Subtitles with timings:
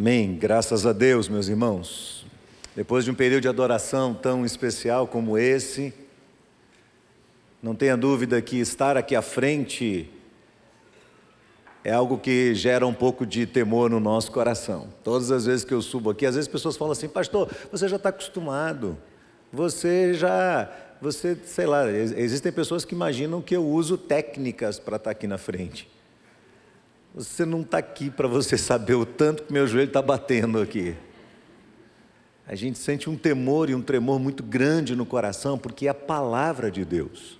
[0.00, 0.34] Amém.
[0.34, 2.24] Graças a Deus, meus irmãos.
[2.74, 5.92] Depois de um período de adoração tão especial como esse,
[7.62, 10.08] não tenha dúvida que estar aqui à frente
[11.84, 14.88] é algo que gera um pouco de temor no nosso coração.
[15.04, 17.86] Todas as vezes que eu subo aqui, às vezes as pessoas falam assim: Pastor, você
[17.86, 18.96] já está acostumado,
[19.52, 25.10] você já, você, sei lá, existem pessoas que imaginam que eu uso técnicas para estar
[25.10, 25.99] aqui na frente.
[27.12, 30.94] Você não está aqui para você saber o tanto que meu joelho está batendo aqui.
[32.46, 35.94] A gente sente um temor e um tremor muito grande no coração, porque é a
[35.94, 37.38] palavra de Deus.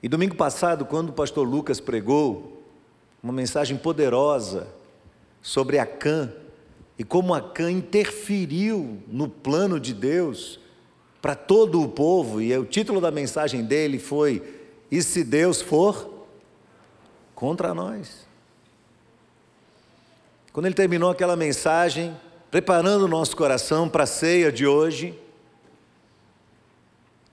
[0.00, 2.62] E domingo passado, quando o pastor Lucas pregou
[3.20, 4.68] uma mensagem poderosa
[5.42, 6.32] sobre Acã
[6.96, 10.60] e como Acã interferiu no plano de Deus
[11.20, 16.13] para todo o povo, e o título da mensagem dele foi: E se Deus for
[17.34, 18.26] contra nós.
[20.52, 22.16] Quando ele terminou aquela mensagem,
[22.50, 25.18] preparando o nosso coração para a ceia de hoje,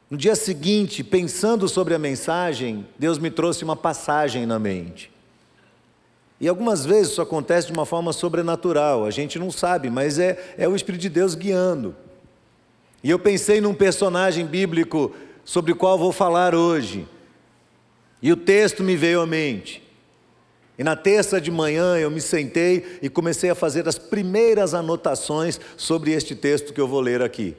[0.09, 5.11] no dia seguinte, pensando sobre a mensagem, Deus me trouxe uma passagem na mente.
[6.37, 10.55] E algumas vezes isso acontece de uma forma sobrenatural, a gente não sabe, mas é,
[10.57, 11.95] é o Espírito de Deus guiando.
[13.03, 17.07] E eu pensei num personagem bíblico sobre o qual vou falar hoje,
[18.21, 19.80] e o texto me veio à mente.
[20.77, 25.59] E na terça de manhã eu me sentei e comecei a fazer as primeiras anotações
[25.77, 27.55] sobre este texto que eu vou ler aqui.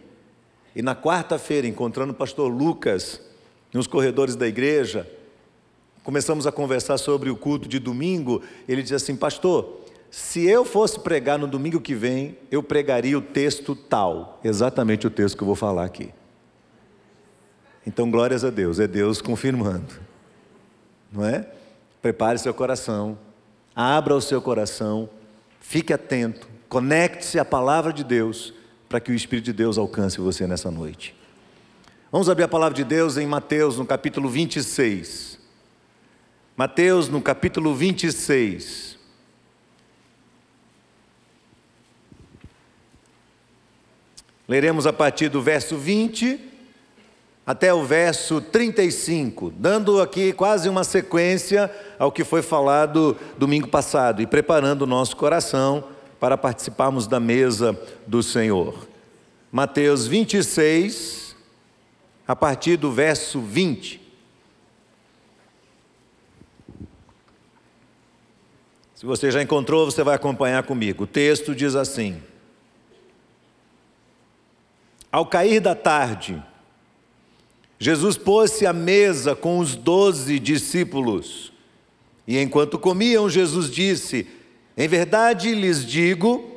[0.75, 3.21] E na quarta-feira, encontrando o pastor Lucas
[3.73, 5.09] nos corredores da igreja,
[6.03, 8.43] começamos a conversar sobre o culto de domingo.
[8.67, 13.23] Ele disse assim: Pastor, se eu fosse pregar no domingo que vem, eu pregaria o
[13.23, 16.11] texto tal, exatamente o texto que eu vou falar aqui.
[17.87, 19.95] Então, glórias a Deus, é Deus confirmando,
[21.11, 21.47] não é?
[22.03, 23.17] Prepare seu coração,
[23.77, 25.09] abra o seu coração,
[25.61, 28.53] fique atento, conecte-se à palavra de Deus,
[28.89, 31.15] para que o Espírito de Deus alcance você nessa noite.
[32.11, 35.39] Vamos abrir a palavra de Deus em Mateus, no capítulo 26.
[36.57, 38.99] Mateus, no capítulo 26.
[44.47, 46.52] Leremos a partir do verso 20
[47.47, 54.23] até o verso 35, dando aqui quase uma sequência ao que foi falado domingo passado
[54.23, 55.85] e preparando o nosso coração
[56.21, 57.77] para participarmos da mesa
[58.07, 58.87] do Senhor.
[59.51, 61.35] Mateus 26,
[62.27, 64.01] a partir do verso 20.
[68.95, 71.03] Se você já encontrou, você vai acompanhar comigo.
[71.03, 72.23] O texto diz assim:
[75.11, 76.41] Ao cair da tarde,
[77.83, 81.53] Jesus pôs-se à mesa com os doze discípulos.
[82.25, 84.25] E enquanto comiam, Jesus disse:
[84.77, 86.49] Em verdade lhes digo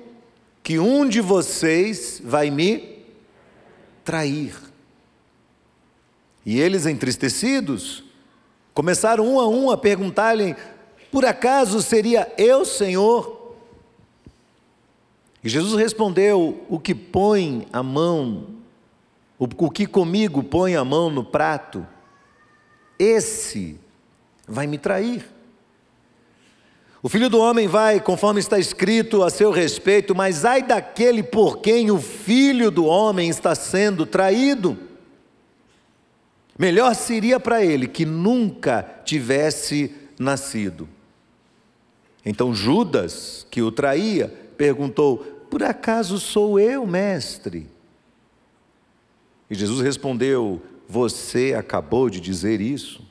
[0.61, 2.99] que um de vocês vai me
[4.03, 4.53] trair.
[6.45, 8.03] E eles, entristecidos,
[8.71, 10.55] começaram um a um a perguntar-lhe:
[11.11, 13.55] Por acaso seria eu, Senhor?
[15.43, 18.54] E Jesus respondeu: O que põe a mão
[19.57, 21.85] o que comigo põe a mão no prato,
[22.97, 23.79] esse
[24.47, 25.25] vai me trair.
[27.03, 31.59] O filho do homem vai, conforme está escrito a seu respeito, mas ai daquele por
[31.59, 34.75] quem o filho do homem está sendo traído.
[36.57, 40.89] Melhor seria para ele que nunca tivesse nascido.
[42.25, 45.17] Então Judas, que o traía, perguntou:
[45.49, 47.74] Por acaso sou eu, mestre?
[49.49, 53.01] E Jesus respondeu: Você acabou de dizer isso.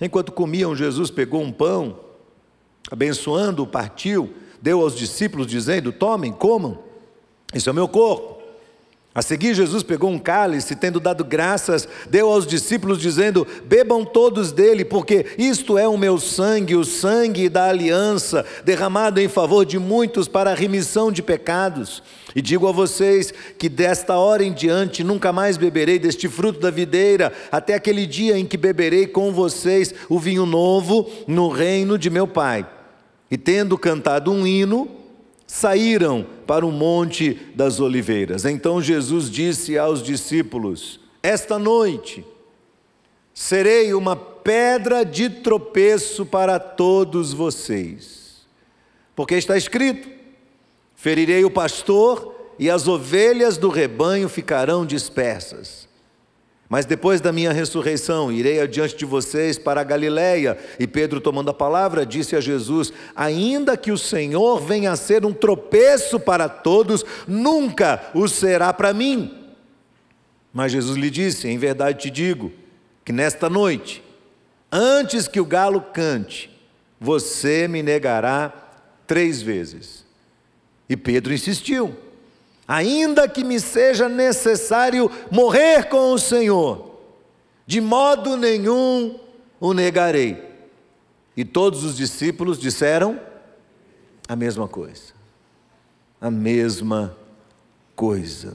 [0.00, 1.98] Enquanto comiam, Jesus pegou um pão,
[2.90, 6.78] abençoando, partiu, deu aos discípulos, dizendo: Tomem, comam,
[7.54, 8.42] esse é o meu corpo.
[9.14, 14.52] A seguir, Jesus pegou um cálice, tendo dado graças, deu aos discípulos, dizendo: Bebam todos
[14.52, 19.78] dele, porque isto é o meu sangue, o sangue da aliança, derramado em favor de
[19.78, 22.02] muitos para a remissão de pecados.
[22.34, 26.70] E digo a vocês que desta hora em diante nunca mais beberei deste fruto da
[26.70, 32.08] videira, até aquele dia em que beberei com vocês o vinho novo no reino de
[32.08, 32.66] meu Pai.
[33.30, 34.88] E tendo cantado um hino,
[35.46, 38.44] saíram para o Monte das Oliveiras.
[38.44, 42.24] Então Jesus disse aos discípulos: Esta noite
[43.34, 48.46] serei uma pedra de tropeço para todos vocês,
[49.14, 50.08] porque está escrito:
[51.02, 55.88] ferirei o pastor e as ovelhas do rebanho ficarão dispersas.
[56.68, 60.56] Mas depois da minha ressurreição, irei adiante de vocês para a Galiléia.
[60.78, 65.26] E Pedro, tomando a palavra, disse a Jesus: Ainda que o Senhor venha a ser
[65.26, 69.52] um tropeço para todos, nunca o será para mim.
[70.52, 72.52] Mas Jesus lhe disse: Em verdade te digo,
[73.04, 74.04] que nesta noite,
[74.70, 76.48] antes que o galo cante,
[77.00, 78.52] você me negará
[79.04, 80.01] três vezes.
[80.92, 81.96] E Pedro insistiu
[82.68, 87.00] ainda que me seja necessário morrer com o Senhor,
[87.66, 89.18] de modo nenhum
[89.58, 90.52] o negarei.
[91.34, 93.18] E todos os discípulos disseram
[94.28, 95.14] a mesma coisa.
[96.20, 97.16] A mesma
[97.96, 98.54] coisa.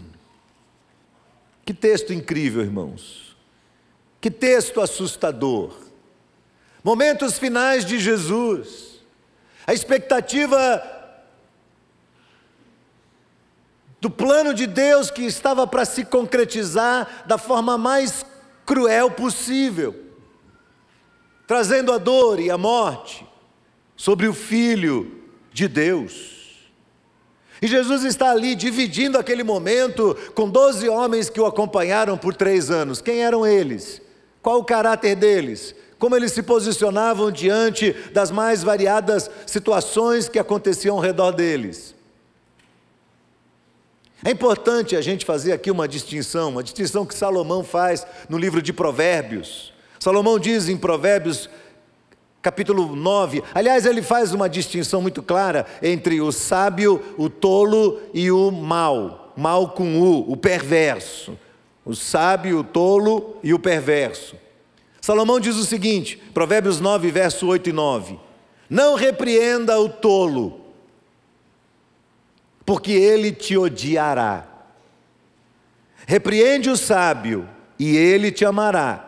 [1.66, 3.36] Que texto incrível, irmãos.
[4.22, 5.76] Que texto assustador.
[6.84, 9.02] Momentos finais de Jesus.
[9.66, 10.97] A expectativa
[14.00, 18.26] do plano de Deus que estava para se concretizar da forma mais
[18.66, 19.96] cruel possível,
[21.48, 23.26] trazendo a dor e a morte
[23.96, 26.38] sobre o Filho de Deus.
[27.62, 32.70] E Jesus está ali dividindo aquele momento com doze homens que o acompanharam por três
[32.70, 33.02] anos.
[33.02, 34.00] Quem eram eles?
[34.44, 35.74] Qual o caráter deles?
[35.98, 41.97] Como eles se posicionavam diante das mais variadas situações que aconteciam ao redor deles?
[44.24, 48.62] É importante a gente fazer aqui uma distinção, uma distinção que Salomão faz no livro
[48.62, 49.72] de Provérbios.
[50.00, 51.50] Salomão diz em Provérbios,
[52.42, 58.32] capítulo 9, aliás, ele faz uma distinção muito clara entre o sábio, o tolo e
[58.32, 61.38] o mal, mal com U, o perverso.
[61.86, 64.36] O sábio, o tolo e o perverso.
[65.00, 68.20] Salomão diz o seguinte, Provérbios 9, verso 8 e 9:
[68.70, 70.67] Não repreenda o tolo
[72.68, 74.46] porque ele te odiará.
[76.06, 77.48] Repreende o sábio,
[77.80, 79.06] e ele te amará.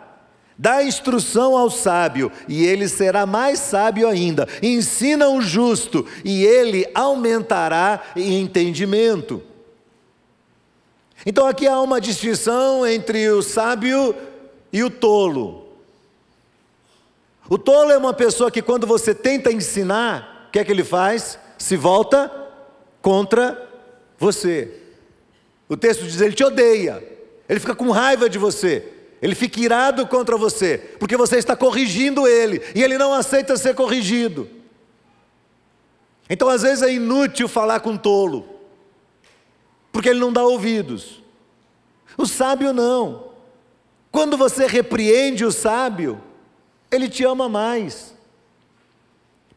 [0.57, 4.47] Dá instrução ao sábio, e ele será mais sábio ainda.
[4.63, 9.43] Ensina o justo, e ele aumentará em entendimento.
[11.25, 14.15] Então aqui há uma distinção entre o sábio
[14.71, 15.67] e o tolo.
[17.49, 20.85] O tolo é uma pessoa que, quando você tenta ensinar, o que é que ele
[20.85, 21.37] faz?
[21.57, 22.38] Se volta
[23.01, 23.69] contra
[24.17, 24.81] você.
[25.67, 27.03] O texto diz: ele te odeia,
[27.47, 28.87] ele fica com raiva de você,
[29.21, 33.75] ele fica irado contra você, porque você está corrigindo ele e ele não aceita ser
[33.75, 34.49] corrigido.
[36.29, 38.47] Então, às vezes, é inútil falar com tolo,
[39.91, 41.23] porque ele não dá ouvidos.
[42.15, 43.29] O sábio não.
[44.11, 46.21] Quando você repreende o sábio,
[46.91, 48.13] ele te ama mais.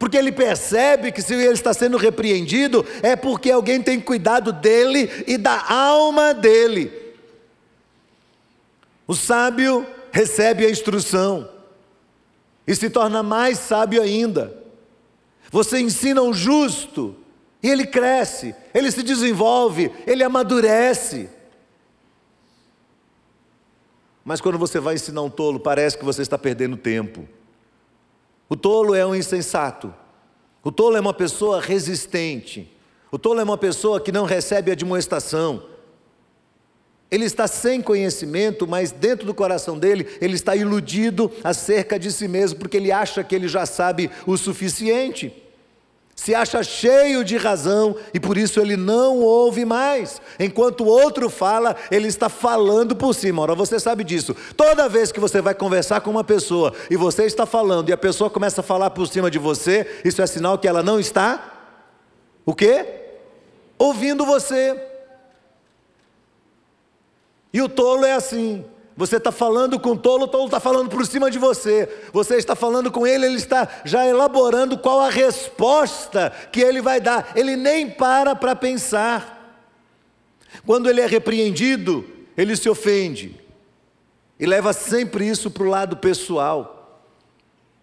[0.02, 5.08] Porque ele percebe que se ele está sendo repreendido, é porque alguém tem cuidado dele
[5.28, 6.92] e da alma dele.
[9.06, 11.48] O sábio recebe a instrução
[12.66, 14.60] e se torna mais sábio ainda.
[15.52, 17.14] Você ensina o justo
[17.62, 21.30] e ele cresce, ele se desenvolve, ele amadurece.
[24.24, 27.24] Mas quando você vai ensinar um tolo, parece que você está perdendo tempo.
[28.52, 29.94] O tolo é um insensato.
[30.62, 32.70] O tolo é uma pessoa resistente.
[33.10, 35.62] O tolo é uma pessoa que não recebe admoestação.
[37.10, 42.28] Ele está sem conhecimento, mas dentro do coração dele, ele está iludido acerca de si
[42.28, 45.32] mesmo, porque ele acha que ele já sabe o suficiente
[46.14, 50.20] se acha cheio de razão e por isso ele não ouve mais.
[50.38, 53.42] Enquanto o outro fala, ele está falando por cima.
[53.42, 54.36] Ora, você sabe disso.
[54.56, 57.96] Toda vez que você vai conversar com uma pessoa e você está falando e a
[57.96, 61.52] pessoa começa a falar por cima de você, isso é sinal que ela não está
[62.44, 62.84] o quê?
[63.78, 64.80] Ouvindo você.
[67.52, 68.64] E o tolo é assim.
[68.96, 71.88] Você está falando com o tolo, o tolo está falando por cima de você.
[72.12, 77.00] Você está falando com ele, ele está já elaborando qual a resposta que ele vai
[77.00, 77.32] dar.
[77.34, 79.64] Ele nem para para pensar.
[80.66, 82.04] Quando ele é repreendido,
[82.36, 83.40] ele se ofende
[84.38, 87.00] e leva sempre isso para o lado pessoal.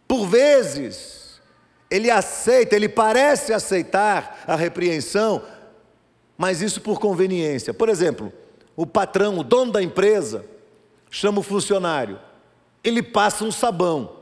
[0.08, 1.42] Por vezes,
[1.90, 5.42] ele aceita, ele parece aceitar a repreensão,
[6.38, 7.74] mas isso por conveniência.
[7.74, 8.32] Por exemplo,
[8.76, 10.46] o patrão, o dono da empresa,
[11.10, 12.20] chama o funcionário,
[12.84, 14.18] ele passa um sabão.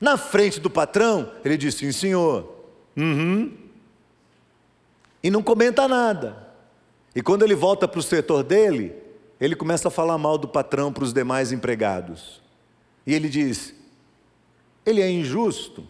[0.00, 2.52] Na frente do patrão, ele diz: Sim, senhor.
[2.96, 3.56] Uhum.
[5.22, 6.48] E não comenta nada.
[7.14, 8.94] E quando ele volta para o setor dele,
[9.40, 12.40] ele começa a falar mal do patrão para os demais empregados.
[13.06, 13.74] E ele diz:
[14.84, 15.86] Ele é injusto.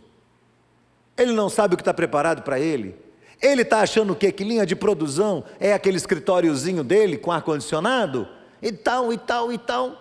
[1.16, 2.95] Ele não sabe o que está preparado para ele.
[3.40, 4.31] Ele está achando o quê?
[4.31, 8.28] Que linha de produção é aquele escritóriozinho dele com ar-condicionado?
[8.62, 9.99] E tal, e tal, e tal.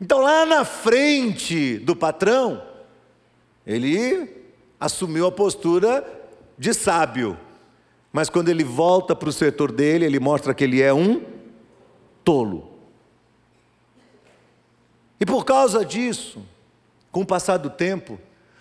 [0.00, 2.62] Então, lá na frente do patrão,
[3.66, 4.46] ele
[4.78, 6.06] assumiu a postura
[6.56, 7.36] de sábio.
[8.12, 11.22] Mas quando ele volta para o setor dele, ele mostra que ele é um
[12.22, 12.70] tolo.
[15.20, 16.42] E por causa disso,
[17.10, 18.18] com o passar do tempo,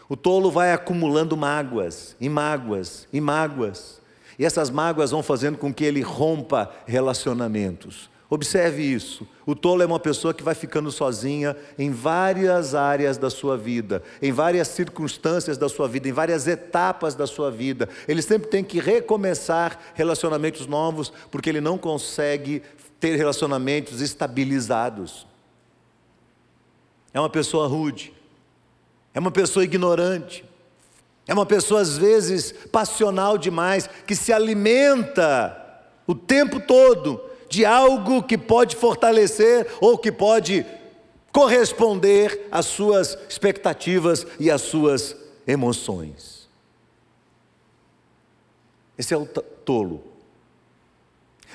[0.10, 4.02] o tolo vai acumulando mágoas, e mágoas, e mágoas.
[4.40, 8.10] E essas mágoas vão fazendo com que ele rompa relacionamentos.
[8.30, 9.26] Observe isso.
[9.46, 14.04] O tolo é uma pessoa que vai ficando sozinha em várias áreas da sua vida,
[14.22, 17.88] em várias circunstâncias da sua vida, em várias etapas da sua vida.
[18.06, 22.62] Ele sempre tem que recomeçar relacionamentos novos, porque ele não consegue
[23.00, 25.26] ter relacionamentos estabilizados.
[27.14, 28.14] É uma pessoa rude,
[29.14, 30.44] é uma pessoa ignorante,
[31.26, 35.66] é uma pessoa às vezes passional demais, que se alimenta
[36.06, 40.66] o tempo todo de algo que pode fortalecer ou que pode
[41.32, 46.48] corresponder às suas expectativas e às suas emoções.
[48.98, 50.04] Esse é o tolo.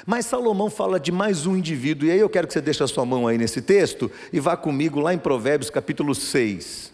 [0.06, 2.88] Mas Salomão fala de mais um indivíduo, e aí eu quero que você deixe a
[2.88, 6.92] sua mão aí nesse texto e vá comigo lá em Provérbios capítulo 6.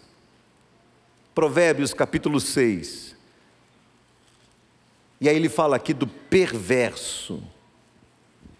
[1.33, 3.15] Provérbios capítulo 6.
[5.21, 7.41] E aí ele fala aqui do perverso.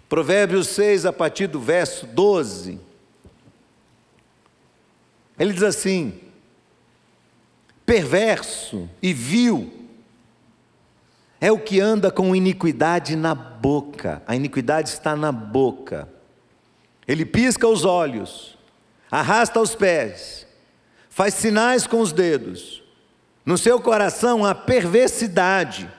[0.09, 2.79] Provérbios 6, a partir do verso 12.
[5.37, 6.19] Ele diz assim:
[7.85, 9.71] perverso e vil
[11.39, 16.09] é o que anda com iniquidade na boca, a iniquidade está na boca.
[17.07, 18.57] Ele pisca os olhos,
[19.09, 20.45] arrasta os pés,
[21.09, 22.83] faz sinais com os dedos.
[23.45, 25.89] No seu coração há perversidade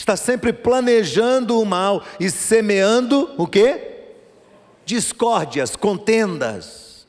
[0.00, 3.98] está sempre planejando o mal e semeando o quê?
[4.84, 7.06] Discórdias, contendas.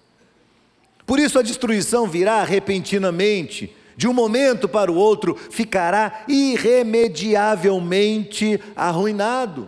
[1.05, 9.67] Por isso a destruição virá repentinamente, de um momento para o outro, ficará irremediavelmente arruinado.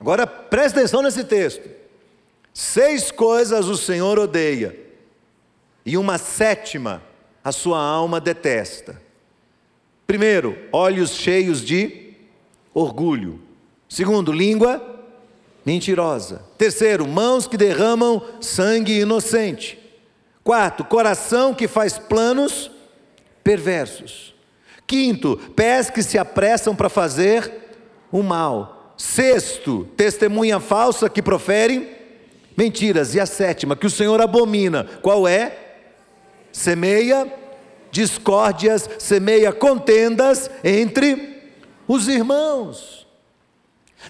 [0.00, 1.68] Agora preste atenção nesse texto.
[2.52, 4.78] Seis coisas o Senhor odeia,
[5.84, 7.02] e uma sétima
[7.42, 9.02] a sua alma detesta.
[10.06, 12.03] Primeiro, olhos cheios de
[12.74, 13.40] orgulho.
[13.88, 14.82] Segundo, língua
[15.64, 16.42] mentirosa.
[16.58, 19.78] Terceiro, mãos que derramam sangue inocente.
[20.42, 22.70] Quarto, coração que faz planos
[23.42, 24.34] perversos.
[24.86, 27.70] Quinto, pés que se apressam para fazer
[28.12, 28.94] o mal.
[28.96, 31.88] Sexto, testemunha falsa que proferem
[32.56, 33.14] mentiras.
[33.14, 34.84] E a sétima, que o Senhor abomina.
[35.00, 35.58] Qual é?
[36.52, 37.32] Semeia
[37.90, 41.33] discórdias, semeia contendas entre
[41.86, 43.04] os irmãos.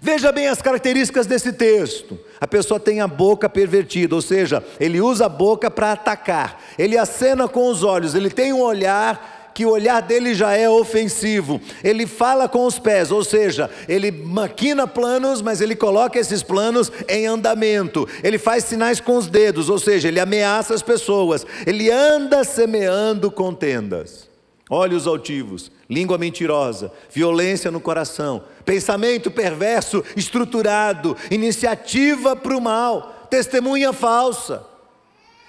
[0.00, 2.18] Veja bem as características desse texto.
[2.40, 6.98] A pessoa tem a boca pervertida, ou seja, ele usa a boca para atacar, ele
[6.98, 11.60] acena com os olhos, ele tem um olhar que o olhar dele já é ofensivo.
[11.84, 16.90] Ele fala com os pés, ou seja, ele maquina planos, mas ele coloca esses planos
[17.08, 18.08] em andamento.
[18.24, 21.46] Ele faz sinais com os dedos, ou seja, ele ameaça as pessoas.
[21.64, 24.33] Ele anda semeando contendas
[24.68, 33.92] olhos altivos, língua mentirosa, violência no coração, pensamento perverso, estruturado, iniciativa para o mal, testemunha
[33.92, 34.64] falsa.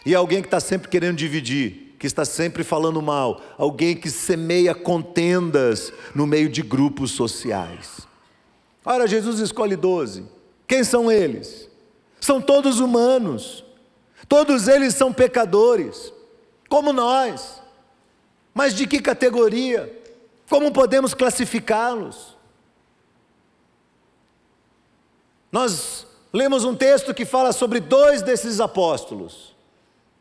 [0.05, 4.75] E alguém que está sempre querendo dividir, que está sempre falando mal, alguém que semeia
[4.75, 8.01] contendas no meio de grupos sociais.
[8.83, 10.25] Ora, Jesus escolhe doze.
[10.67, 11.69] Quem são eles?
[12.19, 13.63] São todos humanos,
[14.27, 16.11] todos eles são pecadores,
[16.67, 17.64] como nós.
[18.55, 19.93] Mas de que categoria?
[20.49, 22.37] Como podemos classificá-los?
[25.51, 29.53] Nós lemos um texto que fala sobre dois desses apóstolos,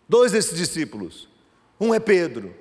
[0.08, 1.28] dois desses discípulos.
[1.80, 2.52] Um é Pedro.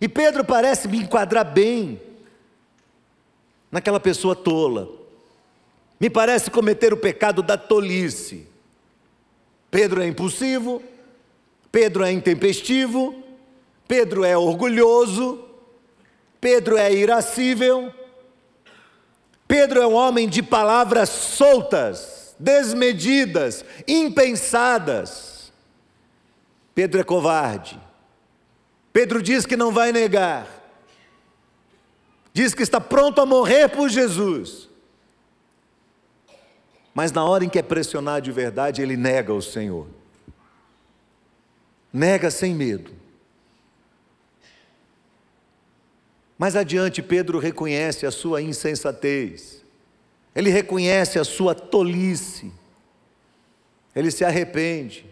[0.00, 2.00] E Pedro parece me enquadrar bem
[3.70, 4.88] naquela pessoa tola.
[6.00, 8.48] Me parece cometer o pecado da tolice.
[9.70, 10.82] Pedro é impulsivo,
[11.70, 13.25] Pedro é intempestivo,
[13.86, 15.44] Pedro é orgulhoso,
[16.40, 17.92] Pedro é irascível,
[19.46, 25.52] Pedro é um homem de palavras soltas, desmedidas, impensadas.
[26.74, 27.80] Pedro é covarde.
[28.92, 30.46] Pedro diz que não vai negar.
[32.32, 34.68] Diz que está pronto a morrer por Jesus.
[36.92, 39.86] Mas na hora em que é pressionado de verdade, ele nega o Senhor.
[41.92, 42.90] Nega sem medo.
[46.38, 49.64] Mais adiante, Pedro reconhece a sua insensatez,
[50.34, 52.52] ele reconhece a sua tolice,
[53.94, 55.06] ele se arrepende.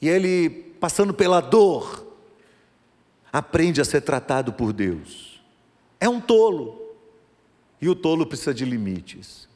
[0.00, 0.48] e ele,
[0.80, 2.06] passando pela dor,
[3.32, 5.40] aprende a ser tratado por Deus.
[6.00, 6.80] É um tolo.
[7.80, 9.48] E o tolo precisa de limites.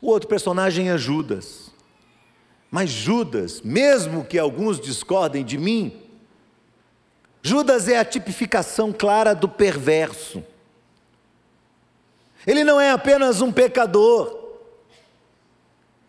[0.00, 1.70] O outro personagem é Judas.
[2.70, 6.01] Mas Judas, mesmo que alguns discordem de mim,
[7.42, 10.44] Judas é a tipificação clara do perverso.
[12.46, 14.58] Ele não é apenas um pecador,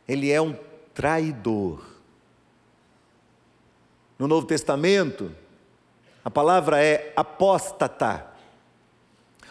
[0.07, 0.55] ele é um
[0.93, 1.83] traidor.
[4.17, 5.35] No Novo Testamento,
[6.23, 8.32] a palavra é apóstata.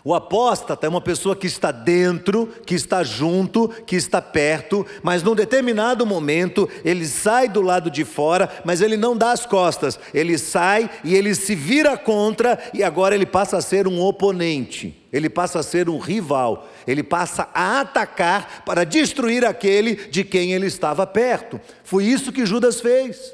[0.05, 5.23] O apóstata é uma pessoa que está dentro, que está junto, que está perto, mas
[5.23, 10.01] num determinado momento ele sai do lado de fora, mas ele não dá as costas.
[10.13, 15.01] Ele sai e ele se vira contra e agora ele passa a ser um oponente.
[15.13, 16.69] Ele passa a ser um rival.
[16.85, 21.61] Ele passa a atacar para destruir aquele de quem ele estava perto.
[21.85, 23.33] Foi isso que Judas fez.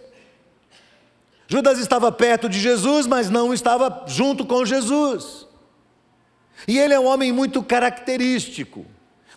[1.46, 5.47] Judas estava perto de Jesus, mas não estava junto com Jesus.
[6.66, 8.84] E ele é um homem muito característico.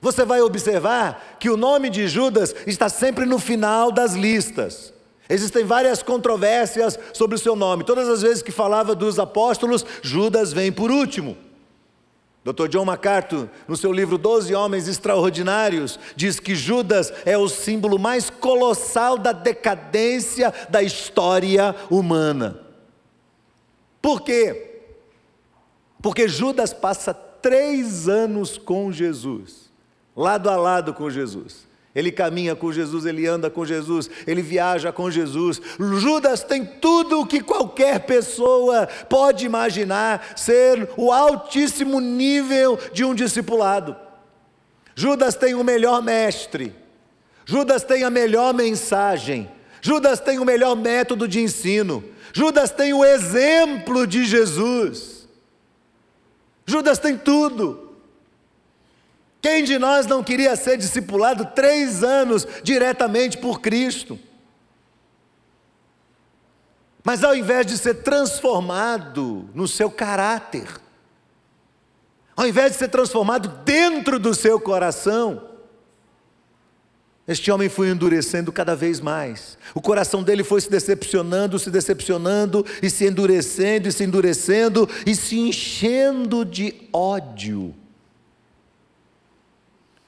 [0.02, 4.92] Você vai observar que o nome de Judas está sempre no final das listas.
[5.30, 7.84] Existem várias controvérsias sobre o seu nome.
[7.84, 11.38] Todas as vezes que falava dos apóstolos, Judas vem por último.
[12.44, 12.68] Dr.
[12.68, 18.32] John MacArthur, no seu livro Doze Homens Extraordinários, diz que Judas é o símbolo mais
[18.32, 22.60] colossal da decadência da história humana.
[24.02, 24.71] Por quê?
[26.02, 29.72] Porque Judas passa três anos com Jesus,
[30.16, 31.70] lado a lado com Jesus.
[31.94, 35.62] Ele caminha com Jesus, ele anda com Jesus, ele viaja com Jesus.
[36.00, 43.14] Judas tem tudo o que qualquer pessoa pode imaginar ser o altíssimo nível de um
[43.14, 43.96] discipulado.
[44.96, 46.74] Judas tem o melhor mestre,
[47.46, 49.50] Judas tem a melhor mensagem,
[49.82, 55.11] Judas tem o melhor método de ensino, Judas tem o exemplo de Jesus.
[56.72, 57.92] Judas tem tudo.
[59.42, 64.18] Quem de nós não queria ser discipulado três anos diretamente por Cristo?
[67.04, 70.68] Mas ao invés de ser transformado no seu caráter,
[72.36, 75.51] ao invés de ser transformado dentro do seu coração,
[77.32, 79.58] este homem foi endurecendo cada vez mais.
[79.74, 85.16] O coração dele foi se decepcionando, se decepcionando, e se endurecendo, e se endurecendo, e
[85.16, 87.74] se enchendo de ódio.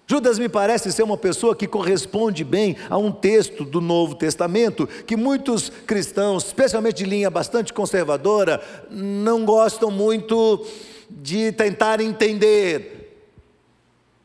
[0.05, 4.85] Judas me parece ser uma pessoa que corresponde bem a um texto do Novo Testamento
[5.07, 10.65] que muitos cristãos, especialmente de linha bastante conservadora, não gostam muito
[11.09, 13.02] de tentar entender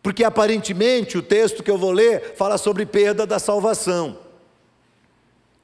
[0.08, 4.16] porque aparentemente o texto que eu vou ler fala sobre perda da salvação.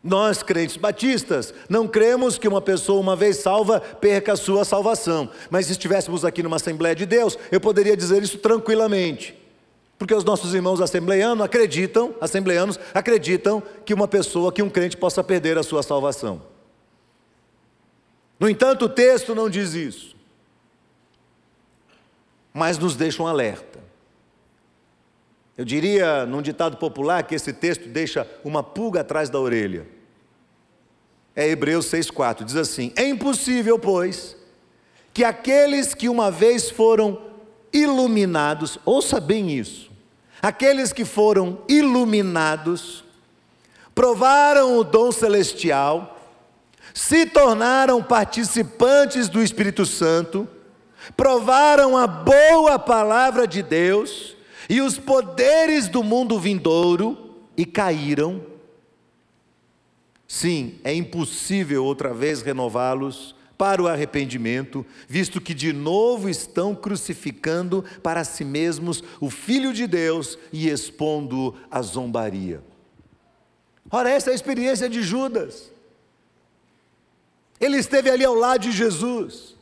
[0.02, 5.30] Nós, crentes batistas, não cremos que uma pessoa, uma vez salva, perca a sua salvação.
[5.48, 9.34] Mas se estivéssemos aqui numa Assembleia de Deus, eu poderia dizer isso tranquilamente.
[9.98, 15.24] Porque os nossos irmãos assembleanos acreditam, assembleanos acreditam que uma pessoa, que um crente possa
[15.24, 16.42] perder a sua salvação.
[18.38, 20.14] No entanto, o texto não diz isso.
[22.52, 23.73] Mas nos deixa um alerta.
[25.56, 29.86] Eu diria, num ditado popular, que esse texto deixa uma pulga atrás da orelha.
[31.34, 34.36] É Hebreus 6,4, diz assim: É impossível, pois,
[35.12, 37.20] que aqueles que uma vez foram
[37.72, 39.90] iluminados, ouça bem isso,
[40.42, 43.04] aqueles que foram iluminados,
[43.94, 46.18] provaram o dom celestial,
[46.92, 50.48] se tornaram participantes do Espírito Santo,
[51.16, 54.33] provaram a boa palavra de Deus,
[54.68, 58.44] e os poderes do mundo vindouro e caíram.
[60.26, 67.84] Sim, é impossível outra vez renová-los para o arrependimento, visto que de novo estão crucificando
[68.02, 72.62] para si mesmos o Filho de Deus e expondo a zombaria.
[73.90, 75.70] Ora, essa é a experiência de Judas.
[77.60, 79.54] Ele esteve ali ao lado de Jesus.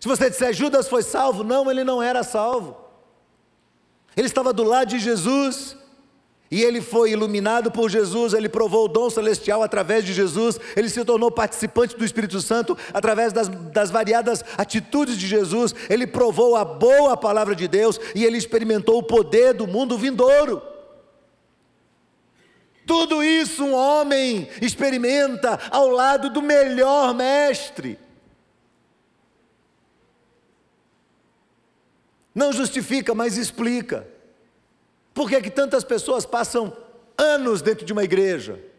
[0.00, 2.89] Se você disser Judas foi salvo, não, ele não era salvo.
[4.20, 5.74] Ele estava do lado de Jesus
[6.50, 10.90] e ele foi iluminado por Jesus, ele provou o dom celestial através de Jesus, ele
[10.90, 16.54] se tornou participante do Espírito Santo através das, das, variadas atitudes de Jesus, ele provou
[16.54, 20.60] a boa palavra de Deus e ele experimentou o poder do mundo vindouro.
[22.86, 27.98] Tudo isso um homem experimenta ao lado do melhor mestre.
[32.34, 34.06] Não justifica, mas explica.
[35.12, 36.76] Por que, é que tantas pessoas passam
[37.18, 38.70] anos dentro de uma igreja?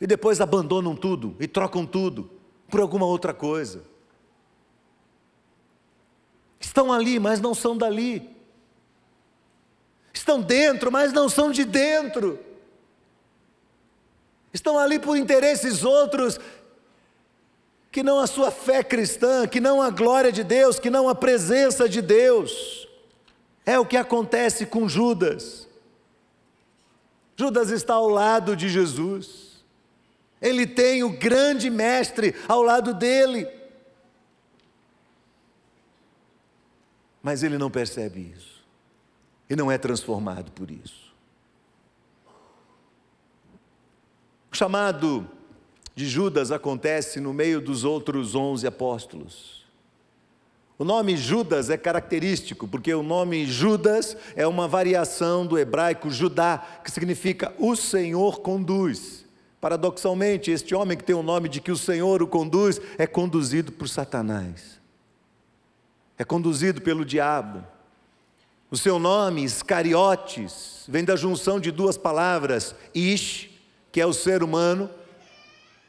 [0.00, 2.30] e depois abandonam tudo e trocam tudo
[2.68, 3.82] por alguma outra coisa.
[6.60, 8.30] Estão ali, mas não são dali.
[10.12, 12.38] Estão dentro, mas não são de dentro.
[14.52, 16.38] Estão ali por interesses outros,
[17.94, 21.14] que não a sua fé cristã, que não a glória de Deus, que não a
[21.14, 22.88] presença de Deus.
[23.64, 25.68] É o que acontece com Judas.
[27.36, 29.62] Judas está ao lado de Jesus.
[30.42, 33.48] Ele tem o grande mestre ao lado dele.
[37.22, 38.60] Mas ele não percebe isso.
[39.48, 41.14] E não é transformado por isso.
[44.50, 45.30] O chamado
[45.94, 49.64] de Judas acontece no meio dos outros onze apóstolos.
[50.76, 56.80] O nome Judas é característico, porque o nome Judas é uma variação do hebraico Judá,
[56.82, 59.24] que significa o Senhor conduz.
[59.60, 63.70] Paradoxalmente, este homem que tem o nome de que o Senhor o conduz é conduzido
[63.70, 64.80] por Satanás,
[66.18, 67.64] é conduzido pelo diabo.
[68.68, 73.48] O seu nome, Iscariotes, vem da junção de duas palavras, Ish,
[73.92, 74.90] que é o ser humano,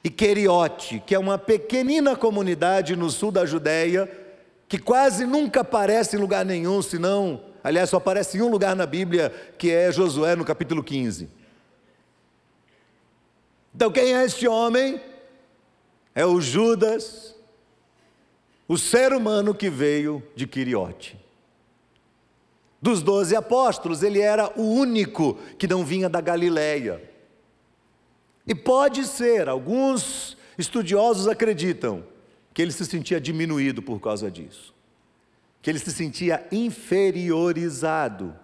[0.05, 4.07] e Queriote, que é uma pequenina comunidade no sul da Judéia,
[4.67, 8.85] que quase nunca aparece em lugar nenhum, senão, aliás, só aparece em um lugar na
[8.85, 11.27] Bíblia, que é Josué, no capítulo 15.
[13.73, 15.01] Então, quem é este homem?
[16.13, 17.33] É o Judas,
[18.67, 21.19] o ser humano que veio de Quiriote.
[22.79, 27.14] Dos doze apóstolos, ele era o único que não vinha da Galileia.
[28.47, 32.05] E pode ser, alguns estudiosos acreditam,
[32.53, 34.73] que ele se sentia diminuído por causa disso,
[35.61, 38.35] que ele se sentia inferiorizado,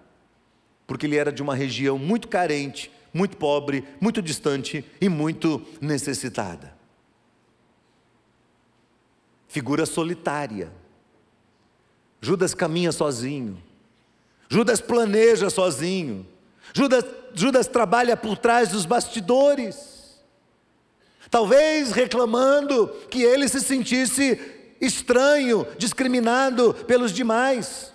[0.85, 6.75] porque ele era de uma região muito carente, muito pobre, muito distante e muito necessitada.
[9.47, 10.71] Figura solitária.
[12.21, 13.61] Judas caminha sozinho.
[14.49, 16.25] Judas planeja sozinho.
[16.73, 19.91] Judas, Judas trabalha por trás dos bastidores
[21.31, 24.39] talvez reclamando que ele se sentisse
[24.81, 27.93] estranho, discriminado pelos demais.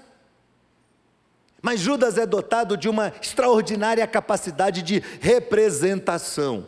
[1.60, 6.66] Mas Judas é dotado de uma extraordinária capacidade de representação.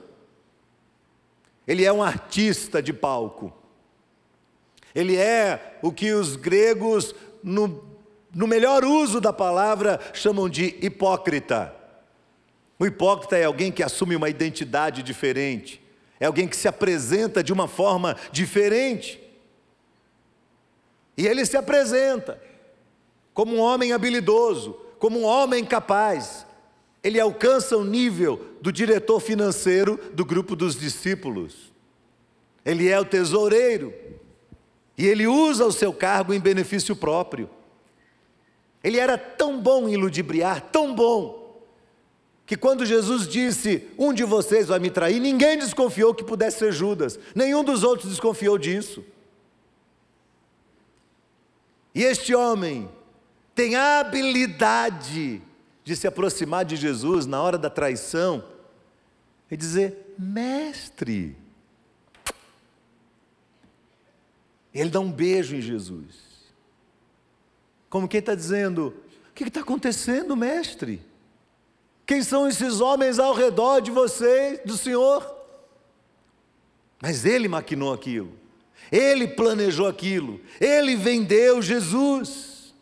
[1.66, 3.52] Ele é um artista de palco.
[4.94, 7.84] Ele é o que os gregos, no,
[8.34, 11.77] no melhor uso da palavra, chamam de hipócrita.
[12.78, 15.82] O hipócrita é alguém que assume uma identidade diferente
[16.20, 19.20] é alguém que se apresenta de uma forma diferente.
[21.16, 22.40] E ele se apresenta
[23.32, 26.46] como um homem habilidoso, como um homem capaz.
[27.02, 31.72] Ele alcança o nível do diretor financeiro do grupo dos discípulos.
[32.64, 33.94] Ele é o tesoureiro.
[34.96, 37.48] E ele usa o seu cargo em benefício próprio.
[38.82, 41.37] Ele era tão bom em ludibriar, tão bom,
[42.48, 46.72] que quando Jesus disse: Um de vocês vai me trair, ninguém desconfiou que pudesse ser
[46.72, 49.04] Judas, nenhum dos outros desconfiou disso.
[51.94, 52.88] E este homem
[53.54, 55.42] tem a habilidade
[55.84, 58.42] de se aproximar de Jesus na hora da traição
[59.50, 61.36] e dizer: Mestre.
[64.72, 66.14] Ele dá um beijo em Jesus.
[67.90, 68.94] Como quem está dizendo:
[69.28, 71.06] O que está acontecendo, mestre?
[72.08, 75.30] Quem são esses homens ao redor de você, do Senhor?
[77.02, 78.32] Mas ele maquinou aquilo,
[78.90, 82.72] ele planejou aquilo, ele vendeu Jesus.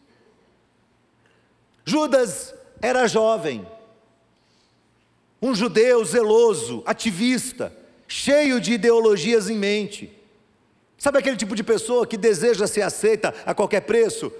[1.85, 3.67] Judas era jovem,
[5.43, 10.17] um judeu zeloso, ativista, cheio de ideologias em mente.
[10.97, 14.33] Sabe aquele tipo de pessoa que deseja ser aceita a qualquer preço?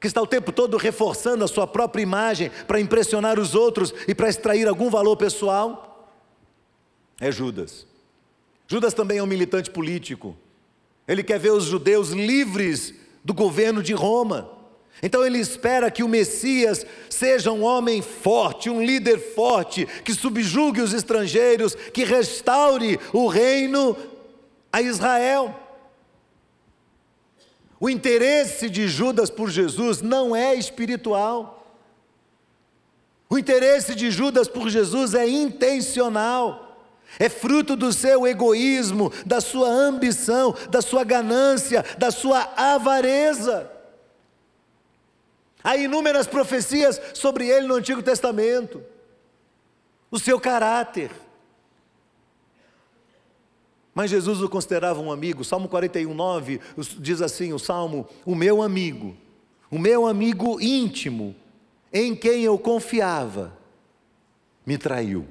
[0.00, 4.14] Que está o tempo todo reforçando a sua própria imagem para impressionar os outros e
[4.14, 6.12] para extrair algum valor pessoal?
[7.20, 7.86] É Judas.
[8.68, 10.36] Judas também é um militante político.
[11.06, 12.92] Ele quer ver os judeus livres
[13.24, 14.50] do governo de Roma.
[15.02, 20.80] Então ele espera que o Messias seja um homem forte, um líder forte, que subjugue
[20.80, 23.96] os estrangeiros, que restaure o reino
[24.72, 25.65] a Israel.
[27.78, 31.56] O interesse de Judas por Jesus não é espiritual.
[33.28, 36.62] O interesse de Judas por Jesus é intencional.
[37.18, 43.70] É fruto do seu egoísmo, da sua ambição, da sua ganância, da sua avareza.
[45.62, 48.82] Há inúmeras profecias sobre ele no Antigo Testamento.
[50.10, 51.10] O seu caráter.
[53.96, 55.42] Mas Jesus o considerava um amigo.
[55.42, 56.60] Salmo 41, 9
[56.98, 59.16] diz assim: o salmo, o meu amigo,
[59.70, 61.34] o meu amigo íntimo,
[61.90, 63.56] em quem eu confiava,
[64.66, 65.26] me traiu.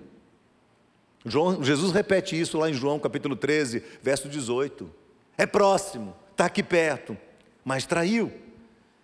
[1.23, 4.89] João, Jesus repete isso lá em João capítulo 13, verso 18.
[5.37, 7.15] É próximo, está aqui perto,
[7.63, 8.33] mas traiu.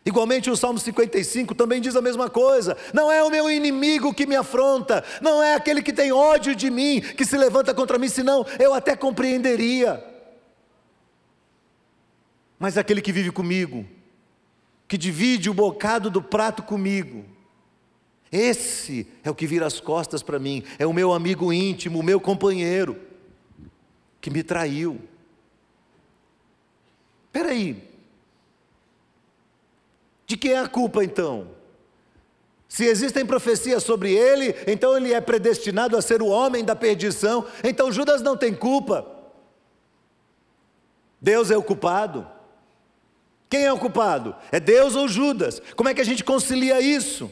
[0.03, 2.75] Igualmente o Salmo 55 também diz a mesma coisa.
[2.93, 6.71] Não é o meu inimigo que me afronta, não é aquele que tem ódio de
[6.71, 10.03] mim, que se levanta contra mim, senão eu até compreenderia.
[12.57, 13.85] Mas aquele que vive comigo,
[14.87, 17.25] que divide o bocado do prato comigo,
[18.31, 22.03] esse é o que vira as costas para mim, é o meu amigo íntimo, o
[22.03, 22.99] meu companheiro,
[24.19, 24.99] que me traiu.
[27.27, 27.90] Espera aí,
[30.31, 31.49] de quem é a culpa então?
[32.65, 37.45] Se existem profecias sobre ele, então ele é predestinado a ser o homem da perdição,
[37.65, 39.05] então Judas não tem culpa.
[41.19, 42.25] Deus é o culpado.
[43.49, 44.33] Quem é o culpado?
[44.53, 45.61] É Deus ou Judas?
[45.75, 47.29] Como é que a gente concilia isso?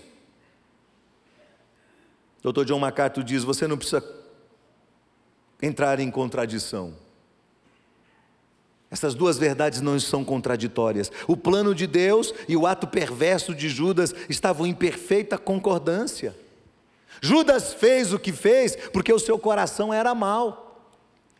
[2.44, 2.66] Dr.
[2.66, 4.04] John MacArthur diz: você não precisa
[5.62, 6.94] entrar em contradição.
[8.92, 11.12] Essas duas verdades não são contraditórias.
[11.28, 16.36] O plano de Deus e o ato perverso de Judas estavam em perfeita concordância.
[17.22, 20.68] Judas fez o que fez porque o seu coração era mau.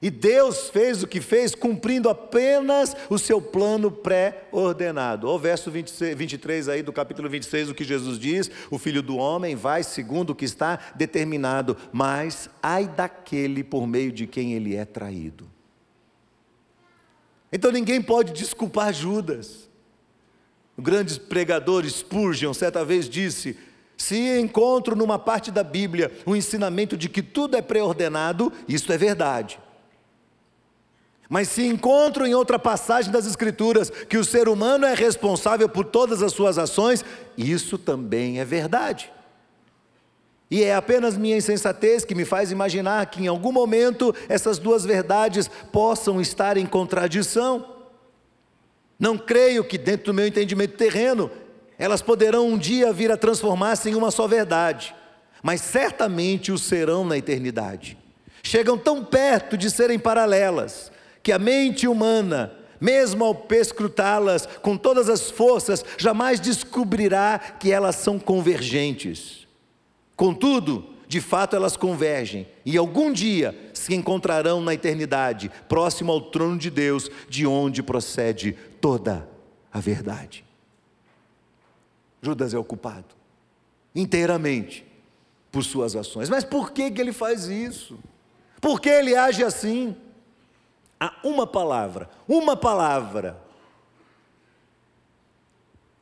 [0.02, 5.28] E Deus fez o que fez cumprindo apenas o seu plano pré-ordenado.
[5.28, 9.18] O verso 26, 23 aí do capítulo 26, o que Jesus diz: O filho do
[9.18, 14.74] homem vai segundo o que está determinado, mas ai daquele por meio de quem ele
[14.74, 15.59] é traído.
[17.52, 19.70] Então ninguém pode desculpar Judas.
[20.78, 23.58] O grande pregador Spurgeon certa vez disse:
[23.98, 28.98] se encontro numa parte da Bíblia o ensinamento de que tudo é preordenado, isso é
[28.98, 29.60] verdade.
[31.28, 35.86] Mas se encontro em outra passagem das Escrituras que o ser humano é responsável por
[35.86, 37.06] todas as suas ações,
[37.38, 39.12] isso também é verdade.
[40.52, 44.84] E é apenas minha insensatez que me faz imaginar que em algum momento essas duas
[44.84, 47.76] verdades possam estar em contradição.
[49.00, 51.30] Não creio que, dentro do meu entendimento terreno,
[51.78, 54.94] elas poderão um dia vir a transformar-se em uma só verdade,
[55.44, 57.98] mas certamente o serão na eternidade.
[58.42, 65.10] Chegam tão perto de serem paralelas que a mente humana, mesmo ao perscrutá-las com todas
[65.10, 69.39] as forças, jamais descobrirá que elas são convergentes.
[70.20, 76.58] Contudo, de fato elas convergem e algum dia se encontrarão na eternidade, próximo ao trono
[76.58, 78.52] de Deus, de onde procede
[78.82, 79.30] toda
[79.72, 80.44] a verdade.
[82.22, 83.16] Judas é o culpado,
[83.96, 84.86] inteiramente,
[85.54, 86.28] por suas ações.
[86.28, 87.98] Mas por que, que ele faz isso?
[88.60, 89.96] Por que ele age assim?
[91.00, 93.42] Há uma palavra, uma palavra,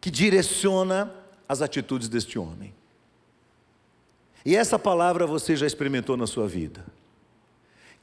[0.01, 1.13] que direciona
[1.47, 2.73] as atitudes deste homem.
[4.47, 6.85] E essa palavra você já experimentou na sua vida.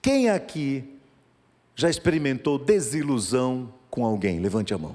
[0.02, 0.84] Quem aqui
[1.74, 4.38] já experimentou desilusão com alguém?
[4.40, 4.94] Levante a mão.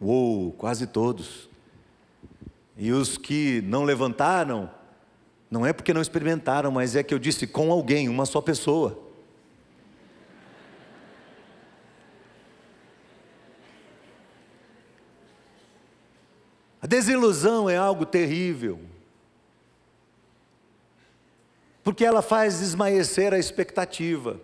[0.00, 1.50] Uou, quase todos.
[2.76, 4.70] E os que não levantaram,
[5.50, 9.02] não é porque não experimentaram, mas é que eu disse com alguém, uma só pessoa.
[16.80, 18.89] A desilusão é algo terrível
[21.82, 24.40] porque ela faz esmaecer a expectativa.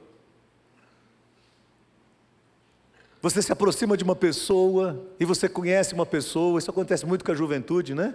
[3.20, 7.32] Você se aproxima de uma pessoa e você conhece uma pessoa, isso acontece muito com
[7.32, 8.14] a juventude, né?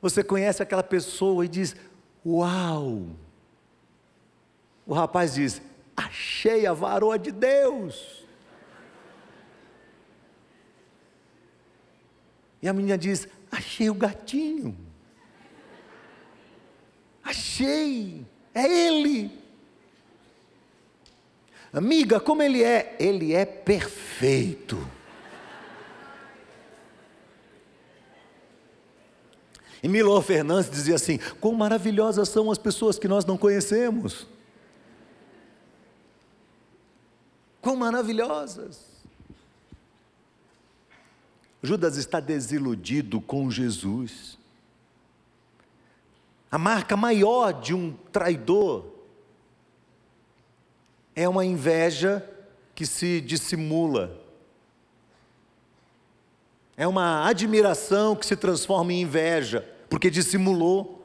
[0.00, 1.74] Você conhece aquela pessoa e diz:
[2.24, 3.06] Uau!
[4.86, 5.62] O rapaz diz:
[5.96, 8.26] Achei a varoa de Deus.
[12.60, 14.91] E a menina diz: Achei o gatinho.
[17.62, 19.30] Achei, é Ele.
[21.72, 22.96] Amiga, como Ele é?
[22.98, 24.76] Ele é perfeito.
[29.80, 34.26] E Milor Fernandes dizia assim: quão maravilhosas são as pessoas que nós não conhecemos.
[37.60, 38.90] Quão maravilhosas.
[41.62, 44.41] Judas está desiludido com Jesus.
[46.52, 48.84] A marca maior de um traidor
[51.16, 52.28] é uma inveja
[52.74, 54.20] que se dissimula.
[56.76, 61.02] É uma admiração que se transforma em inveja, porque dissimulou.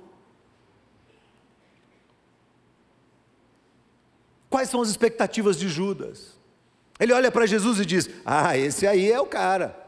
[4.50, 6.36] quais são as expectativas de Judas?
[7.00, 9.87] Ele olha para Jesus e diz: Ah, esse aí é o cara.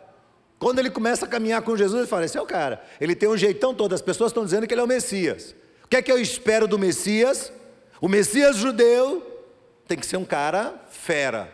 [0.60, 2.84] Quando ele começa a caminhar com Jesus, ele fala: Esse é o cara.
[3.00, 5.56] Ele tem um jeitão todo, as pessoas estão dizendo que ele é o Messias.
[5.86, 7.52] O que é que eu espero do Messias?
[8.02, 9.26] O Messias judeu
[9.88, 11.52] tem que ser um cara fera,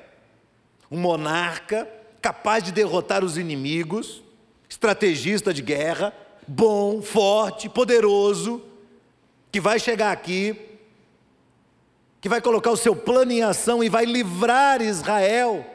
[0.92, 1.88] um monarca
[2.22, 4.24] capaz de derrotar os inimigos,
[4.68, 6.12] estrategista de guerra,
[6.48, 8.62] bom, forte, poderoso,
[9.52, 10.60] que vai chegar aqui,
[12.20, 15.75] que vai colocar o seu plano em ação e vai livrar Israel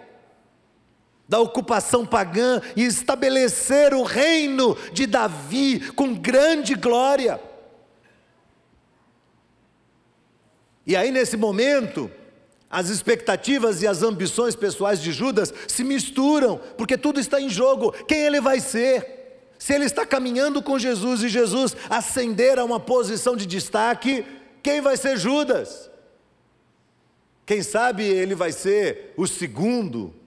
[1.31, 7.41] da ocupação pagã e estabelecer o reino de Davi com grande glória.
[10.85, 12.11] E aí, nesse momento,
[12.69, 17.93] as expectativas e as ambições pessoais de Judas se misturam, porque tudo está em jogo.
[18.09, 19.47] Quem ele vai ser?
[19.57, 24.27] Se ele está caminhando com Jesus e Jesus ascender a uma posição de destaque,
[24.65, 25.89] quem vai ser Judas?
[27.47, 30.19] Quem sabe ele vai ser o segundo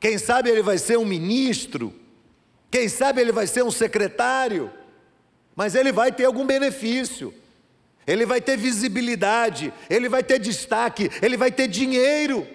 [0.00, 1.92] quem sabe ele vai ser um ministro,
[2.70, 4.70] quem sabe ele vai ser um secretário,
[5.56, 7.34] mas ele vai ter algum benefício,
[8.06, 12.46] ele vai ter visibilidade, ele vai ter destaque, ele vai ter dinheiro.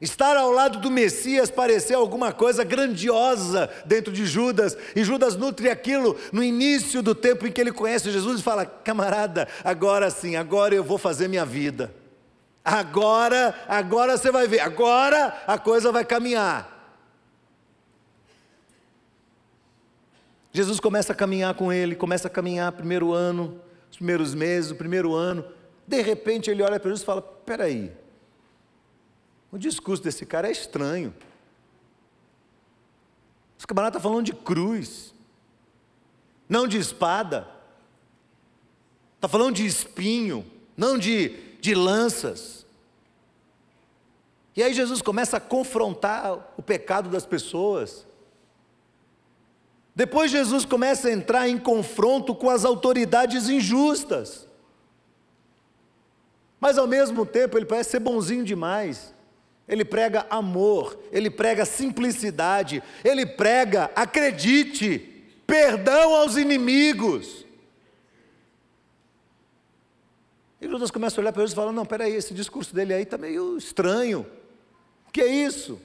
[0.00, 5.68] Estar ao lado do Messias pareceu alguma coisa grandiosa dentro de Judas, e Judas nutre
[5.68, 10.36] aquilo no início do tempo em que ele conhece Jesus e fala: camarada, agora sim,
[10.36, 11.99] agora eu vou fazer minha vida.
[12.64, 16.78] Agora, agora você vai ver, agora a coisa vai caminhar.
[20.52, 24.74] Jesus começa a caminhar com ele, começa a caminhar primeiro ano, os primeiros meses, o
[24.74, 25.44] primeiro ano.
[25.86, 27.92] De repente ele olha para Jesus e fala: Peraí,
[29.50, 31.14] o discurso desse cara é estranho.
[33.58, 35.14] Os camaradas estão falando de cruz,
[36.48, 37.46] não de espada,
[39.16, 40.44] está falando de espinho,
[40.76, 42.66] não de de lanças.
[44.56, 48.06] E aí Jesus começa a confrontar o pecado das pessoas.
[49.94, 54.48] Depois Jesus começa a entrar em confronto com as autoridades injustas.
[56.58, 59.14] Mas ao mesmo tempo ele parece ser bonzinho demais.
[59.66, 64.98] Ele prega amor, ele prega simplicidade, ele prega, acredite,
[65.46, 67.46] perdão aos inimigos.
[70.60, 73.02] E Judas começa a olhar para Jesus e fala: Não, peraí, esse discurso dele aí
[73.02, 74.26] está meio estranho.
[75.08, 75.80] O que é isso?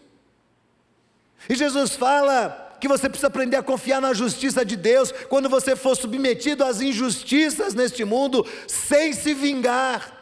[1.49, 5.75] E Jesus fala que você precisa aprender a confiar na justiça de Deus quando você
[5.75, 10.13] for submetido às injustiças neste mundo, sem se vingar.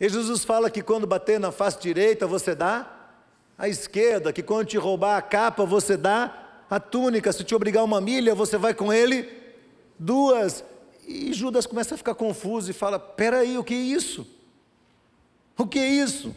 [0.00, 2.90] E Jesus fala que quando bater na face direita, você dá
[3.56, 7.84] a esquerda, que quando te roubar a capa, você dá a túnica, se te obrigar
[7.84, 9.28] uma milha, você vai com ele
[9.98, 10.64] duas.
[11.10, 14.24] E Judas começa a ficar confuso e fala: Peraí, o que é isso?
[15.58, 16.32] O que é isso?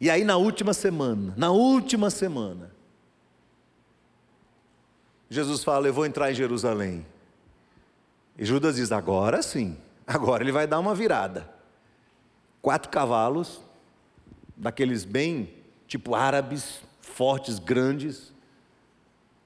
[0.00, 2.72] E aí, na última semana, na última semana,
[5.28, 7.06] Jesus fala: Eu vou entrar em Jerusalém.
[8.38, 11.52] E Judas diz: Agora sim, agora ele vai dar uma virada.
[12.62, 13.60] Quatro cavalos,
[14.56, 15.52] daqueles bem
[15.86, 18.32] tipo árabes, fortes, grandes,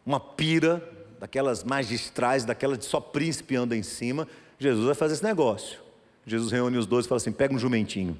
[0.06, 4.28] uma pira, daquelas magistrais, daquelas de só príncipe anda em cima,
[4.58, 5.80] Jesus vai fazer esse negócio.
[6.26, 8.18] Jesus reúne os dois e fala assim: pega um jumentinho.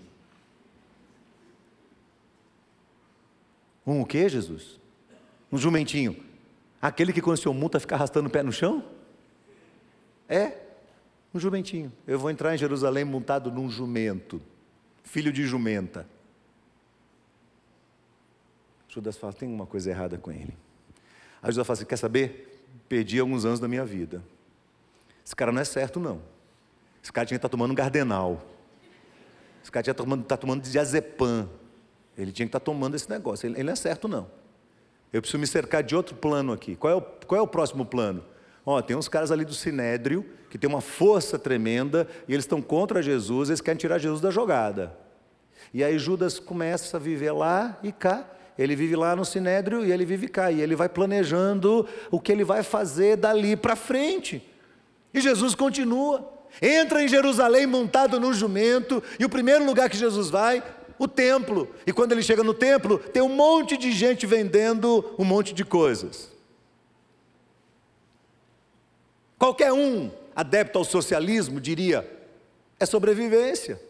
[3.87, 4.79] Um o que, Jesus?
[5.51, 6.25] Um jumentinho.
[6.81, 8.85] Aquele que quando senhor multa fica arrastando o pé no chão?
[10.29, 10.59] É,
[11.35, 11.93] um jumentinho.
[12.07, 14.43] Eu vou entrar em Jerusalém montado num jumento,
[15.03, 16.07] filho de jumenta.
[18.89, 20.55] Judas fala: tem uma coisa errada com ele.
[21.43, 22.58] Aí Judas fala assim: quer saber?
[22.88, 24.22] Perdi alguns anos da minha vida.
[25.24, 26.20] Esse cara não é certo, não.
[27.03, 28.42] Esse cara tinha que estar tomando um gardenal.
[29.62, 31.48] Esse cara tinha que estar tomando, tá tomando diazepam.
[32.16, 33.46] Ele tinha que estar tomando esse negócio.
[33.46, 34.29] Ele, ele, não é certo, não.
[35.12, 36.76] Eu preciso me cercar de outro plano aqui.
[36.76, 38.24] Qual é o, qual é o próximo plano?
[38.64, 42.61] Ó, tem uns caras ali do Sinédrio que tem uma força tremenda e eles estão
[42.61, 44.97] contra Jesus, eles querem tirar Jesus da jogada.
[45.72, 48.28] E aí Judas começa a viver lá e cá,
[48.59, 50.51] ele vive lá no Sinédrio e ele vive cá.
[50.51, 54.43] E ele vai planejando o que ele vai fazer dali para frente.
[55.15, 56.29] E Jesus continua.
[56.61, 59.01] Entra em Jerusalém montado num jumento.
[59.17, 60.61] E o primeiro lugar que Jesus vai,
[60.99, 61.69] o templo.
[61.87, 65.65] E quando ele chega no templo, tem um monte de gente vendendo um monte de
[65.65, 66.37] coisas.
[69.39, 72.05] Qualquer um adepto ao socialismo diria:
[72.81, 73.81] é sobrevivência.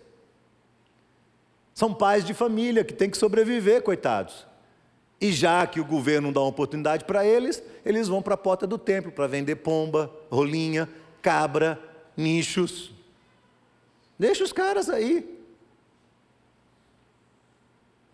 [1.73, 4.47] São pais de família que têm que sobreviver, coitados.
[5.21, 8.39] E já que o governo não dá uma oportunidade para eles, eles vão para a
[8.39, 10.89] porta do templo para vender pomba, rolinha,
[11.21, 11.81] cabra,
[12.17, 12.93] nichos.
[14.19, 15.39] Deixa os caras aí.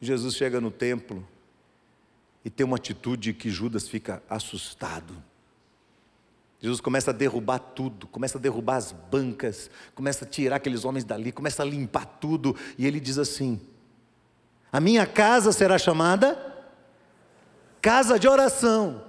[0.00, 1.26] Jesus chega no templo
[2.44, 5.14] e tem uma atitude que Judas fica assustado.
[6.60, 11.04] Jesus começa a derrubar tudo, começa a derrubar as bancas, começa a tirar aqueles homens
[11.04, 13.60] dali, começa a limpar tudo, e ele diz assim:
[14.72, 16.53] A minha casa será chamada
[17.84, 19.04] casa de oração,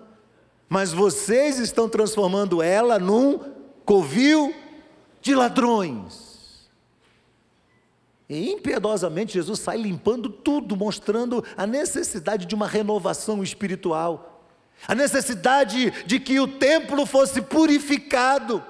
[0.68, 3.40] mas vocês estão transformando ela num
[3.86, 4.54] covil
[5.22, 6.68] de ladrões.
[8.28, 14.44] E impiedosamente Jesus sai limpando tudo, mostrando a necessidade de uma renovação espiritual,
[14.86, 18.62] a necessidade de que o templo fosse purificado.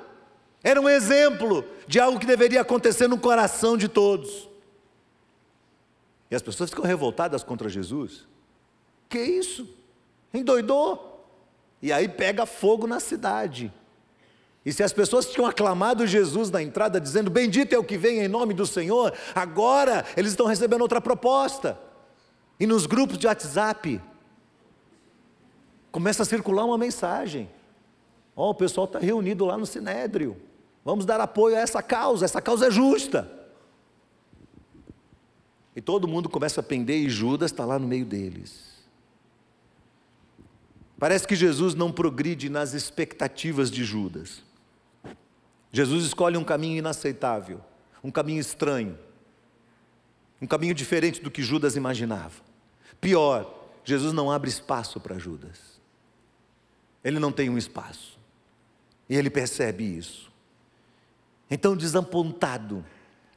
[0.63, 4.47] Era um exemplo de algo que deveria acontecer no coração de todos.
[6.29, 8.27] E as pessoas ficam revoltadas contra Jesus.
[9.09, 9.83] Que isso?
[10.37, 11.27] Endoidou?
[11.81, 13.71] E aí pega fogo na cidade.
[14.65, 18.19] E se as pessoas tinham aclamado Jesus na entrada, dizendo: Bendito é o que vem
[18.19, 21.77] em nome do Senhor, agora eles estão recebendo outra proposta.
[22.59, 24.01] E nos grupos de WhatsApp,
[25.91, 27.47] começa a circular uma mensagem:
[28.35, 30.35] Ó, oh, o pessoal está reunido lá no Sinédrio,
[30.83, 33.31] vamos dar apoio a essa causa, essa causa é justa.
[35.75, 38.74] E todo mundo começa a pender, e Judas está lá no meio deles.
[40.97, 44.43] Parece que Jesus não progride nas expectativas de Judas.
[45.71, 47.59] Jesus escolhe um caminho inaceitável,
[48.03, 48.97] um caminho estranho,
[50.41, 52.41] um caminho diferente do que Judas imaginava.
[53.01, 55.79] Pior, Jesus não abre espaço para Judas.
[57.03, 58.17] Ele não tem um espaço.
[59.09, 60.31] E ele percebe isso.
[61.51, 62.83] Então, desapontado,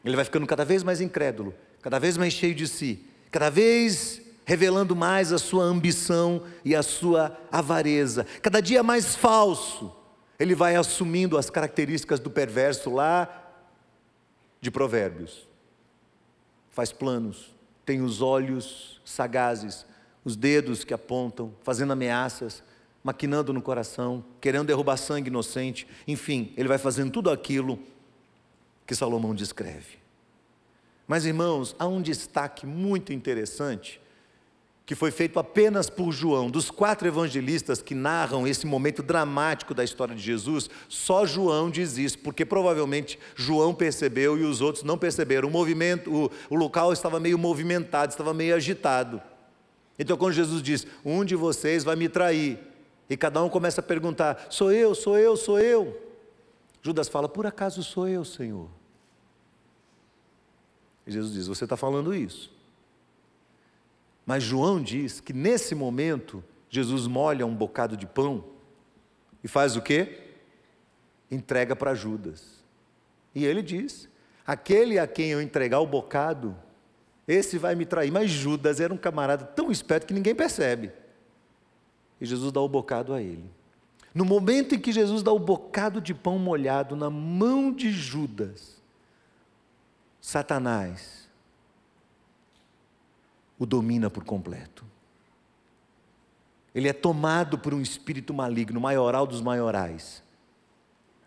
[0.04, 4.22] ele vai ficando cada vez mais incrédulo, cada vez mais cheio de si, cada vez
[4.48, 9.94] revelando mais a sua ambição e a sua avareza, cada dia mais falso,
[10.40, 13.52] ele vai assumindo as características do perverso lá
[14.58, 15.46] de Provérbios.
[16.70, 19.84] Faz planos, tem os olhos sagazes,
[20.24, 22.62] os dedos que apontam, fazendo ameaças,
[23.04, 27.78] maquinando no coração, querendo derrubar sangue inocente, enfim, ele vai fazendo tudo aquilo
[28.86, 29.98] que Salomão descreve.
[31.06, 34.00] Mas irmãos, há um destaque muito interessante
[34.88, 36.48] que foi feito apenas por João.
[36.50, 41.98] Dos quatro evangelistas que narram esse momento dramático da história de Jesus, só João diz
[41.98, 45.46] isso, porque provavelmente João percebeu e os outros não perceberam.
[45.46, 49.20] O movimento, o, o local estava meio movimentado, estava meio agitado.
[49.98, 52.58] Então, quando Jesus diz: Um de vocês vai me trair,
[53.10, 56.00] e cada um começa a perguntar: Sou eu, sou eu, sou eu.
[56.80, 58.70] Judas fala: Por acaso sou eu, Senhor?
[61.06, 62.56] E Jesus diz: Você está falando isso.
[64.28, 68.44] Mas João diz que nesse momento, Jesus molha um bocado de pão
[69.42, 70.20] e faz o quê?
[71.30, 72.62] Entrega para Judas.
[73.34, 74.06] E ele diz:
[74.46, 76.54] aquele a quem eu entregar o bocado,
[77.26, 78.12] esse vai me trair.
[78.12, 80.92] Mas Judas era um camarada tão esperto que ninguém percebe.
[82.20, 83.50] E Jesus dá o bocado a ele.
[84.14, 88.76] No momento em que Jesus dá o bocado de pão molhado na mão de Judas,
[90.20, 91.17] Satanás
[93.58, 94.84] o domina por completo.
[96.74, 100.22] Ele é tomado por um espírito maligno, maioral dos maiorais,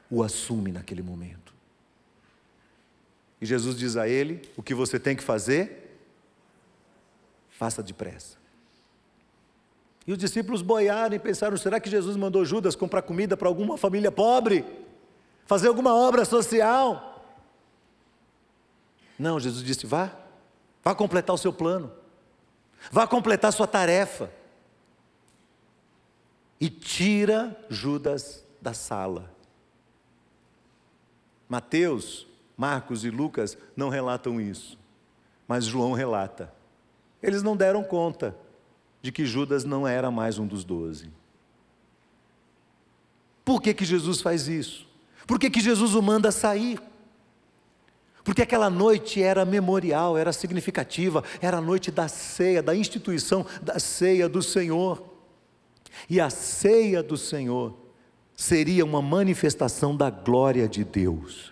[0.09, 1.53] o assume naquele momento.
[3.41, 5.99] E Jesus diz a ele: o que você tem que fazer,
[7.49, 8.37] faça depressa.
[10.05, 13.77] E os discípulos boiaram e pensaram: será que Jesus mandou Judas comprar comida para alguma
[13.77, 14.63] família pobre?
[15.45, 17.25] Fazer alguma obra social?
[19.17, 20.11] Não, Jesus disse: vá,
[20.83, 21.91] vá completar o seu plano.
[22.89, 24.31] Vá completar sua tarefa.
[26.59, 29.29] E tira Judas da sala.
[31.49, 34.77] Mateus, Marcos e Lucas não relatam isso,
[35.47, 36.53] mas João relata.
[37.21, 38.37] Eles não deram conta
[39.01, 41.11] de que Judas não era mais um dos doze.
[43.43, 44.87] Por que, que Jesus faz isso?
[45.27, 46.79] Por que, que Jesus o manda sair?
[48.23, 53.79] Porque aquela noite era memorial, era significativa, era a noite da ceia, da instituição da
[53.79, 55.03] ceia do Senhor.
[56.09, 57.75] E a ceia do Senhor
[58.35, 61.51] seria uma manifestação da glória de Deus,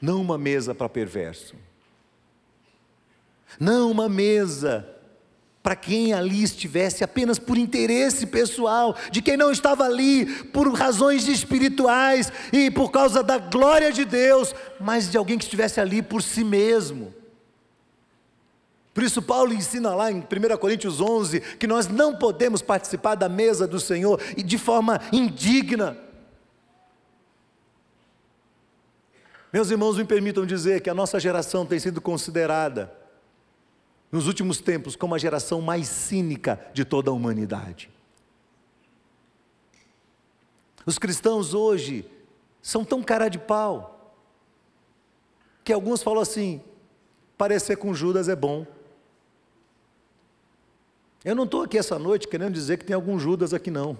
[0.00, 1.54] não uma mesa para perverso,
[3.58, 4.93] não uma mesa
[5.64, 11.26] para quem ali estivesse apenas por interesse pessoal, de quem não estava ali por razões
[11.26, 16.22] espirituais e por causa da glória de Deus, mas de alguém que estivesse ali por
[16.22, 17.14] si mesmo.
[18.92, 20.24] Por isso, Paulo ensina lá em 1
[20.58, 25.96] Coríntios 11 que nós não podemos participar da mesa do Senhor e de forma indigna.
[29.50, 32.92] Meus irmãos, me permitam dizer que a nossa geração tem sido considerada,
[34.14, 37.90] nos últimos tempos, como a geração mais cínica de toda a humanidade.
[40.86, 42.08] Os cristãos hoje
[42.62, 44.14] são tão cara de pau,
[45.64, 46.62] que alguns falam assim:
[47.36, 48.64] parecer com Judas é bom.
[51.24, 53.98] Eu não estou aqui essa noite querendo dizer que tem algum Judas aqui, não.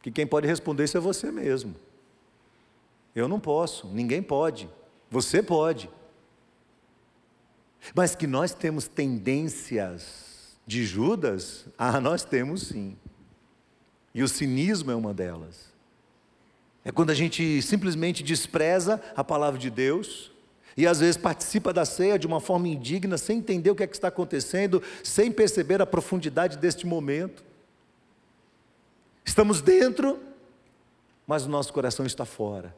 [0.00, 1.74] Que quem pode responder isso é você mesmo.
[3.16, 4.70] Eu não posso, ninguém pode,
[5.10, 5.90] você pode.
[7.94, 12.96] Mas que nós temos tendências de Judas, ah, nós temos sim.
[14.14, 15.72] E o cinismo é uma delas.
[16.84, 20.30] É quando a gente simplesmente despreza a palavra de Deus
[20.76, 23.86] e às vezes participa da ceia de uma forma indigna, sem entender o que é
[23.86, 27.44] que está acontecendo, sem perceber a profundidade deste momento.
[29.24, 30.18] Estamos dentro,
[31.26, 32.74] mas o nosso coração está fora.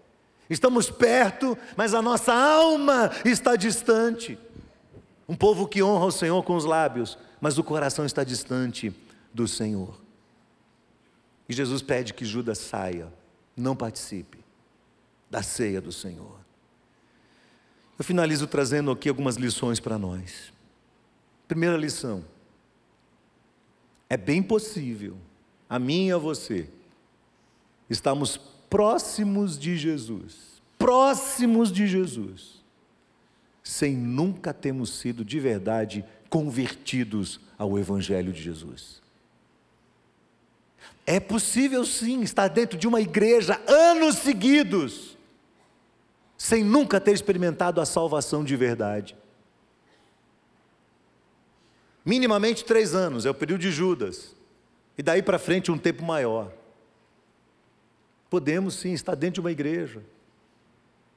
[0.51, 4.39] Estamos perto, mas a nossa alma está distante.
[5.29, 8.95] Um povo que honra o Senhor com os lábios, mas o coração está distante
[9.33, 10.01] do Senhor.
[11.49, 13.13] E Jesus pede que Judas saia,
[13.57, 14.39] não participe
[15.31, 16.39] da ceia do Senhor.
[17.99, 20.53] Eu finalizo trazendo aqui algumas lições para nós.
[21.47, 22.25] Primeira lição:
[24.09, 25.17] é bem possível,
[25.69, 26.69] a mim e a você,
[27.89, 28.37] estamos
[28.69, 32.64] próximos de Jesus, próximos de Jesus,
[33.65, 39.03] sem nunca termos sido de verdade convertidos ao Evangelho de Jesus.
[41.07, 45.17] É possível sim estar dentro de uma igreja anos seguidos,
[46.37, 49.17] sem nunca ter experimentado a salvação de verdade.
[52.05, 54.37] Minimamente três anos, é o período de Judas,
[54.97, 56.53] e daí para frente um tempo maior.
[58.29, 60.03] Podemos sim estar dentro de uma igreja,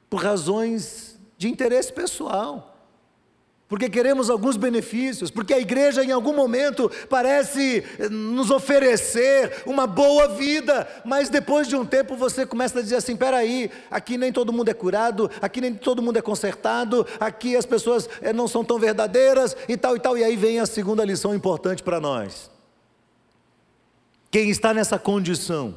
[0.09, 1.06] por razões
[1.37, 2.77] de interesse pessoal
[3.67, 9.85] porque queremos alguns benefícios, porque a igreja em algum momento parece eh, nos oferecer uma
[9.85, 14.31] boa vida, mas depois de um tempo você começa a dizer assim: peraí, aqui nem
[14.31, 18.47] todo mundo é curado, aqui nem todo mundo é consertado, aqui as pessoas eh, não
[18.47, 21.99] são tão verdadeiras e tal e tal, e aí vem a segunda lição importante para
[21.99, 22.49] nós.
[24.31, 25.75] Quem está nessa condição,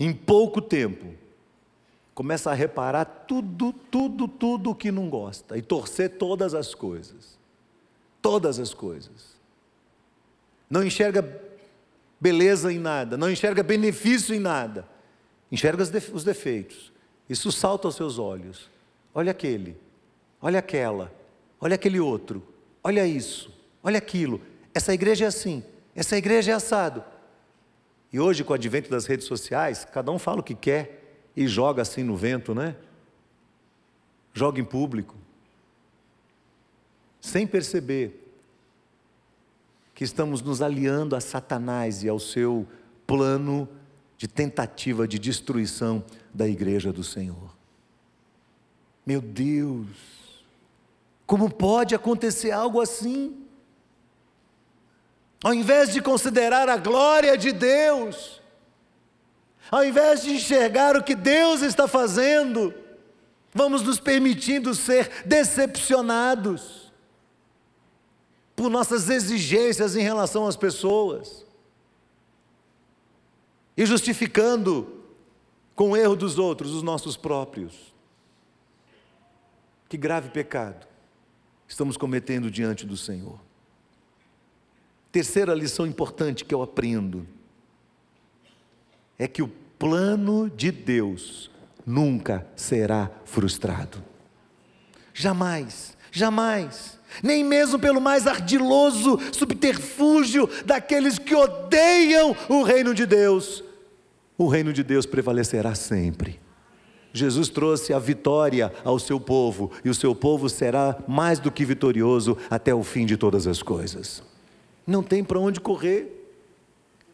[0.00, 1.21] em pouco tempo,
[2.14, 7.38] começa a reparar tudo, tudo, tudo que não gosta e torcer todas as coisas.
[8.20, 9.36] Todas as coisas.
[10.68, 11.22] Não enxerga
[12.20, 14.86] beleza em nada, não enxerga benefício em nada,
[15.50, 16.92] enxerga os defeitos.
[17.28, 18.70] Isso salta aos seus olhos.
[19.14, 19.76] Olha aquele,
[20.40, 21.12] olha aquela,
[21.60, 22.42] olha aquele outro,
[22.82, 23.52] olha isso,
[23.82, 24.40] olha aquilo.
[24.72, 27.04] Essa igreja é assim, essa igreja é assado.
[28.12, 31.01] E hoje, com o advento das redes sociais, cada um fala o que quer
[31.36, 32.76] e joga assim no vento, né?
[34.34, 35.14] Joga em público,
[37.20, 38.18] sem perceber
[39.94, 42.66] que estamos nos aliando a Satanás e ao seu
[43.06, 43.68] plano
[44.16, 47.54] de tentativa de destruição da igreja do Senhor.
[49.04, 49.88] Meu Deus,
[51.26, 53.46] como pode acontecer algo assim?
[55.42, 58.41] Ao invés de considerar a glória de Deus,
[59.72, 62.74] ao invés de enxergar o que Deus está fazendo,
[63.54, 66.92] vamos nos permitindo ser decepcionados
[68.54, 71.46] por nossas exigências em relação às pessoas
[73.74, 75.02] e justificando
[75.74, 77.94] com o erro dos outros os nossos próprios.
[79.88, 80.86] Que grave pecado
[81.66, 83.40] estamos cometendo diante do Senhor.
[85.10, 87.26] Terceira lição importante que eu aprendo
[89.18, 91.50] é que o plano de Deus
[91.84, 94.00] nunca será frustrado.
[95.12, 97.00] Jamais, jamais.
[97.20, 103.64] Nem mesmo pelo mais ardiloso subterfúgio daqueles que odeiam o reino de Deus,
[104.38, 106.38] o reino de Deus prevalecerá sempre.
[107.12, 111.64] Jesus trouxe a vitória ao seu povo, e o seu povo será mais do que
[111.64, 114.22] vitorioso até o fim de todas as coisas.
[114.86, 116.21] Não tem para onde correr.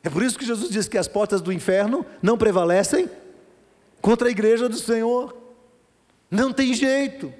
[0.08, 3.10] É por isso que Jesus diz que as portas do inferno não prevalecem
[4.00, 5.36] contra a igreja do Senhor.
[6.30, 7.30] Não tem jeito.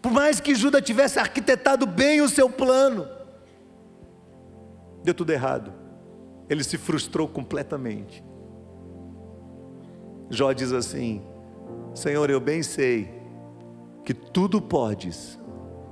[0.00, 3.08] Por mais que Judas tivesse arquitetado bem o seu plano,
[5.02, 5.72] deu tudo errado.
[6.48, 8.22] Ele se frustrou completamente.
[10.30, 11.20] Jó diz assim:
[11.96, 13.10] Senhor, eu bem sei
[14.04, 15.36] que tudo podes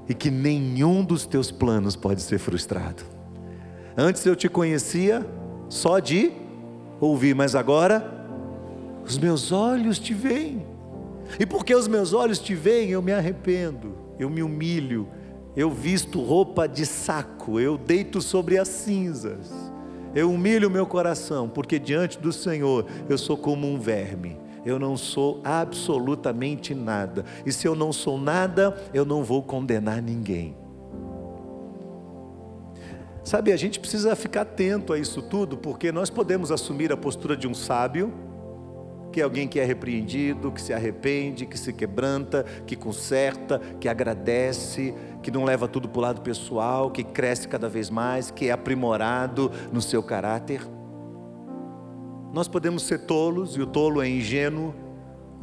[0.08, 3.02] e que nenhum dos teus planos pode ser frustrado.
[3.96, 5.26] Antes eu te conhecia
[5.68, 6.32] só de
[7.00, 8.26] ouvir, mas agora
[9.04, 10.64] os meus olhos te veem.
[11.38, 15.08] E porque os meus olhos te veem, eu me arrependo, eu me humilho,
[15.56, 19.50] eu visto roupa de saco, eu deito sobre as cinzas,
[20.14, 24.78] eu humilho o meu coração, porque diante do Senhor eu sou como um verme, eu
[24.78, 30.63] não sou absolutamente nada, e se eu não sou nada, eu não vou condenar ninguém.
[33.24, 37.34] Sabe, a gente precisa ficar atento a isso tudo, porque nós podemos assumir a postura
[37.34, 38.12] de um sábio,
[39.10, 43.88] que é alguém que é repreendido, que se arrepende, que se quebranta, que conserta, que
[43.88, 48.48] agradece, que não leva tudo para o lado pessoal, que cresce cada vez mais, que
[48.48, 50.60] é aprimorado no seu caráter.
[52.30, 54.74] Nós podemos ser tolos, e o tolo é ingênuo,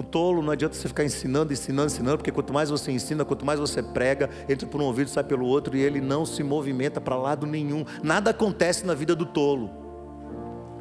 [0.01, 3.45] o tolo não adianta você ficar ensinando, ensinando, ensinando, porque quanto mais você ensina, quanto
[3.45, 6.99] mais você prega, entra por um ouvido, sai pelo outro e ele não se movimenta
[6.99, 7.85] para lado nenhum.
[8.03, 9.69] Nada acontece na vida do tolo.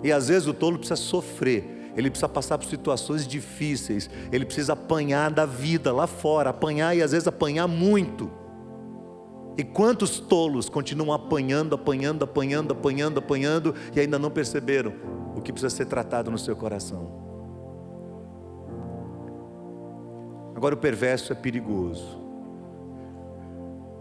[0.03, 4.73] E às vezes o tolo precisa sofrer, ele precisa passar por situações difíceis, ele precisa
[4.73, 8.31] apanhar da vida lá fora, apanhar e às vezes apanhar muito.
[9.59, 14.95] E quantos tolos continuam apanhando, apanhando, apanhando, apanhando, apanhando e ainda não perceberam
[15.37, 17.30] o que precisa ser tratado no seu coração?
[20.61, 22.21] Agora, o perverso é perigoso.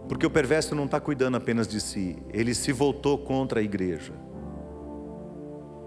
[0.06, 4.12] Porque o perverso não está cuidando apenas de si, ele se voltou contra a igreja.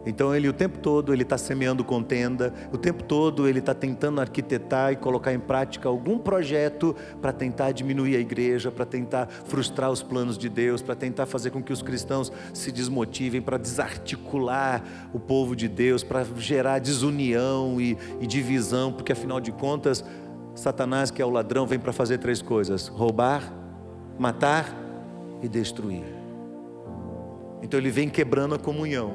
[0.04, 4.20] Então ele o tempo todo ele está semeando contenda, o tempo todo ele está tentando
[4.20, 9.92] arquitetar e colocar em prática algum projeto para tentar diminuir a igreja, para tentar frustrar
[9.92, 14.84] os planos de Deus, para tentar fazer com que os cristãos se desmotivem, para desarticular
[15.14, 20.04] o povo de Deus, para gerar desunião e, e divisão, porque afinal de contas
[20.56, 23.54] Satanás, que é o ladrão, vem para fazer três coisas: roubar,
[24.18, 24.74] matar
[25.42, 26.06] e destruir.
[27.62, 29.14] Então ele vem quebrando a comunhão.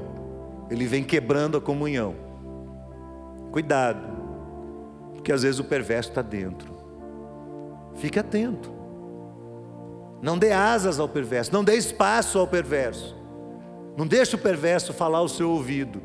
[0.70, 2.14] Ele vem quebrando a comunhão.
[3.52, 4.06] Cuidado,
[5.14, 6.76] porque às vezes o perverso está dentro.
[7.96, 8.70] Fique atento.
[10.20, 13.16] Não dê asas ao perverso, não dê espaço ao perverso.
[13.96, 16.00] Não deixe o perverso falar o seu ouvido.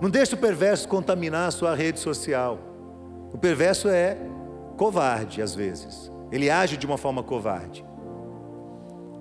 [0.00, 2.58] Não deixe o perverso contaminar a sua rede social.
[3.34, 4.16] O perverso é
[4.76, 6.08] covarde às vezes.
[6.30, 7.84] Ele age de uma forma covarde.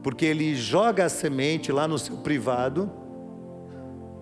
[0.04, 2.92] Porque ele joga a semente lá no seu privado,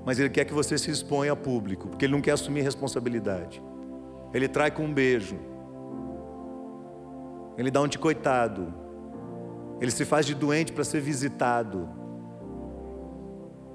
[0.05, 3.61] mas ele quer que você se exponha a público, porque ele não quer assumir responsabilidade.
[4.33, 5.37] Ele trai com um beijo.
[7.57, 8.73] Ele dá um de coitado.
[9.81, 11.89] Ele se faz de doente para ser visitado.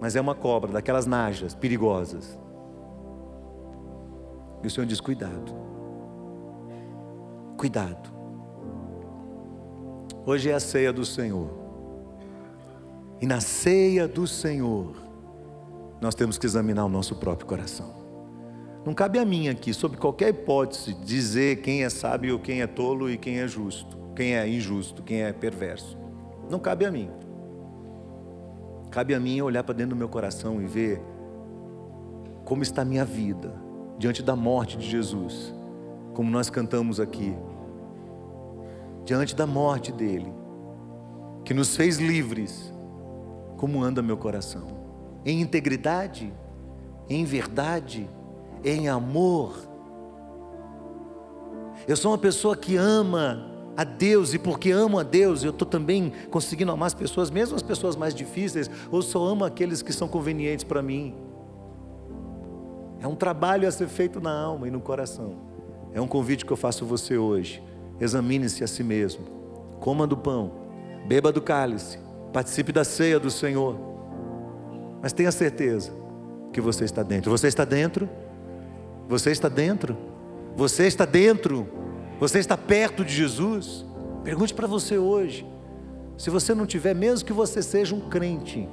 [0.01, 2.39] Mas é uma cobra, daquelas najas perigosas.
[4.63, 5.76] E o Senhor diz: cuidado.
[7.57, 8.11] Cuidado.
[10.27, 11.49] Hoje é a ceia do Senhor.
[13.21, 14.95] E na ceia do Senhor,
[16.01, 17.95] nós temos que examinar o nosso próprio coração.
[18.85, 23.11] Não cabe a mim aqui, sob qualquer hipótese, dizer quem é sábio, quem é tolo
[23.11, 25.97] e quem é justo, quem é injusto, quem é perverso.
[26.51, 27.11] Não cabe a mim.
[28.91, 31.01] Cabe a mim olhar para dentro do meu coração e ver
[32.45, 33.53] como está a minha vida
[33.99, 35.56] diante da morte de Jesus
[36.17, 37.37] como nós cantamos aqui,
[39.05, 40.33] diante da morte dele,
[41.45, 42.73] que nos fez livres,
[43.59, 44.67] como anda meu coração?
[45.27, 46.33] Em integridade,
[47.07, 48.09] em verdade,
[48.65, 49.59] em amor.
[51.87, 55.69] Eu sou uma pessoa que ama a Deus e porque amo a Deus, eu estou
[55.69, 59.93] também conseguindo amar as pessoas, mesmo as pessoas mais difíceis, ou só amo aqueles que
[59.93, 61.15] são convenientes para mim.
[63.03, 65.56] É um trabalho a ser feito na alma e no coração.
[65.97, 67.63] É um convite que eu faço a você hoje.
[67.99, 69.25] Examine-se a si mesmo.
[69.81, 70.53] Coma do pão,
[71.09, 71.99] beba do cálice,
[72.35, 73.79] participe da ceia do Senhor.
[75.01, 75.91] Mas tenha certeza
[76.53, 77.31] que você está dentro.
[77.31, 78.11] Você está dentro?
[79.09, 79.97] Você está dentro?
[80.55, 81.67] Você está dentro?
[82.21, 83.83] Você está perto de Jesus?
[84.23, 85.47] Pergunte para você hoje.
[86.19, 88.69] Se você não tiver, mesmo que você seja um crente,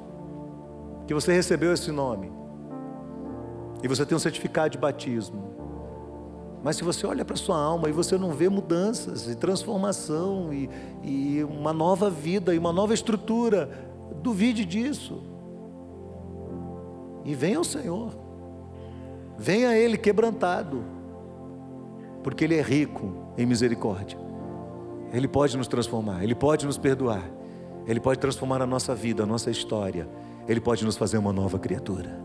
[1.07, 2.30] que você recebeu esse nome,
[3.82, 5.53] e você tem um certificado de batismo,
[6.64, 10.53] mas se você olha para a sua alma e você não vê mudanças e transformação
[10.53, 10.70] e,
[11.03, 13.70] e uma nova vida e uma nova estrutura,
[14.22, 15.22] duvide disso.
[17.26, 18.14] E venha ao Senhor.
[19.38, 20.86] Venha a Ele quebrantado.
[22.24, 24.18] Porque Ele é rico em misericórdia.
[25.11, 27.30] Ele pode nos transformar, Ele pode nos perdoar,
[27.86, 30.07] Ele pode transformar a nossa vida, a nossa história,
[30.47, 32.22] Ele pode nos fazer uma nova criatura.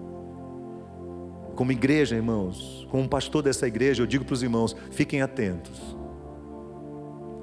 [1.58, 5.98] Como igreja, irmãos, como pastor dessa igreja, eu digo para os irmãos: fiquem atentos.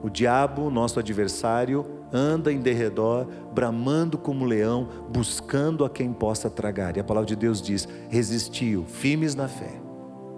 [0.01, 6.95] O diabo, nosso adversário, anda em derredor, bramando como leão, buscando a quem possa tragar.
[6.95, 9.82] E a palavra de Deus diz: resistiu, firmes na fé,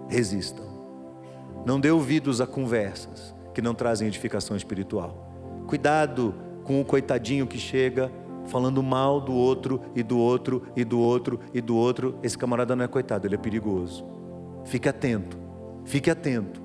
[0.08, 0.66] resistam.
[1.64, 5.30] Não dê ouvidos a conversas que não trazem edificação espiritual.
[5.68, 8.10] Cuidado com o coitadinho que chega
[8.48, 12.18] falando mal do outro e do outro e do outro e do outro.
[12.22, 14.04] Esse camarada não é coitado, ele é perigoso.
[14.64, 15.38] Fique atento,
[15.84, 16.60] fique atento.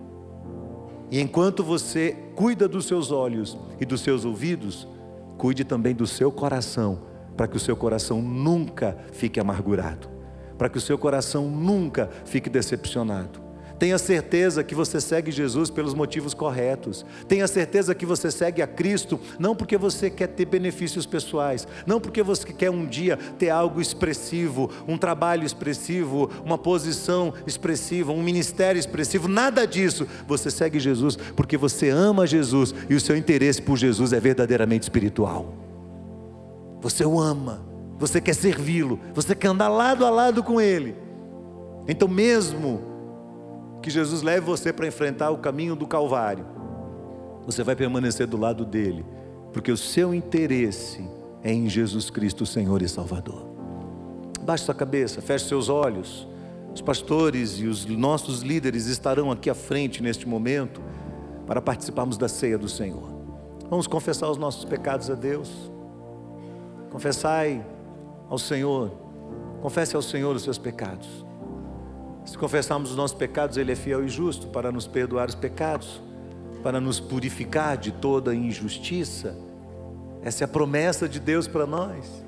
[1.11, 4.87] E enquanto você cuida dos seus olhos e dos seus ouvidos,
[5.37, 6.99] cuide também do seu coração,
[7.37, 10.07] para que o seu coração nunca fique amargurado,
[10.57, 13.42] para que o seu coração nunca fique decepcionado.
[13.83, 17.05] Tenha certeza que você segue Jesus pelos motivos corretos.
[17.27, 21.99] Tenha certeza que você segue a Cristo não porque você quer ter benefícios pessoais, não
[21.99, 28.23] porque você quer um dia ter algo expressivo, um trabalho expressivo, uma posição expressiva, um
[28.23, 30.07] ministério expressivo, nada disso.
[30.29, 34.83] Você segue Jesus porque você ama Jesus e o seu interesse por Jesus é verdadeiramente
[34.83, 35.53] espiritual.
[36.79, 37.61] Você o ama,
[37.99, 40.95] você quer servi-lo, você quer andar lado a lado com ele.
[41.85, 42.92] Então, mesmo
[43.83, 46.45] que Jesus leve você para enfrentar o caminho do Calvário,
[47.45, 49.05] você vai permanecer do lado dele,
[49.51, 51.05] porque o seu interesse
[51.43, 53.45] é em Jesus Cristo, Senhor e Salvador.
[54.41, 56.25] Baixe sua cabeça, feche seus olhos.
[56.73, 60.81] Os pastores e os nossos líderes estarão aqui à frente neste momento
[61.45, 63.11] para participarmos da ceia do Senhor.
[63.69, 65.51] Vamos confessar os nossos pecados a Deus.
[66.89, 67.65] Confessai
[68.29, 68.91] ao Senhor.
[69.61, 71.25] Confesse ao Senhor os seus pecados.
[72.25, 76.01] Se confessarmos os nossos pecados, Ele é fiel e justo para nos perdoar os pecados,
[76.61, 79.35] para nos purificar de toda injustiça.
[80.23, 82.23] Essa é a promessa de Deus para nós.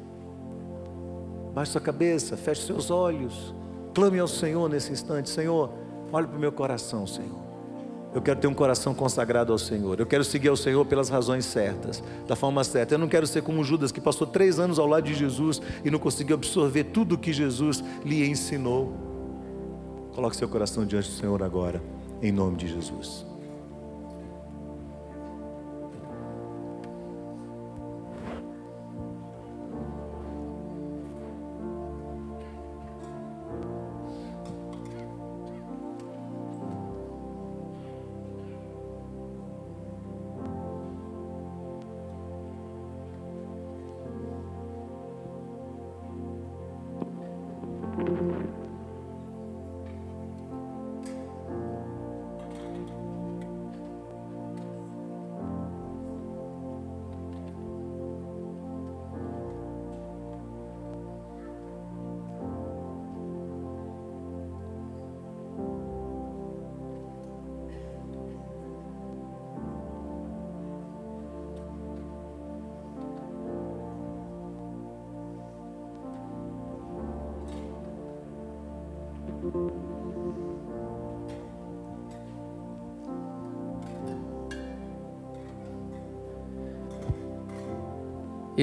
[1.54, 3.56] Baixe sua cabeça, feche seus olhos,
[3.94, 5.72] clame ao Senhor nesse instante: Senhor,
[6.12, 7.46] olhe para o meu coração, Senhor.
[8.14, 10.00] Eu quero ter um coração consagrado ao Senhor.
[10.00, 12.94] Eu quero seguir ao Senhor pelas razões certas, da forma certa.
[12.94, 15.92] Eu não quero ser como Judas, que passou três anos ao lado de Jesus e
[15.92, 19.05] não conseguiu absorver tudo o que Jesus lhe ensinou.
[20.16, 21.84] Coloque seu coração diante do Senhor agora,
[22.22, 23.35] em nome de Jesus.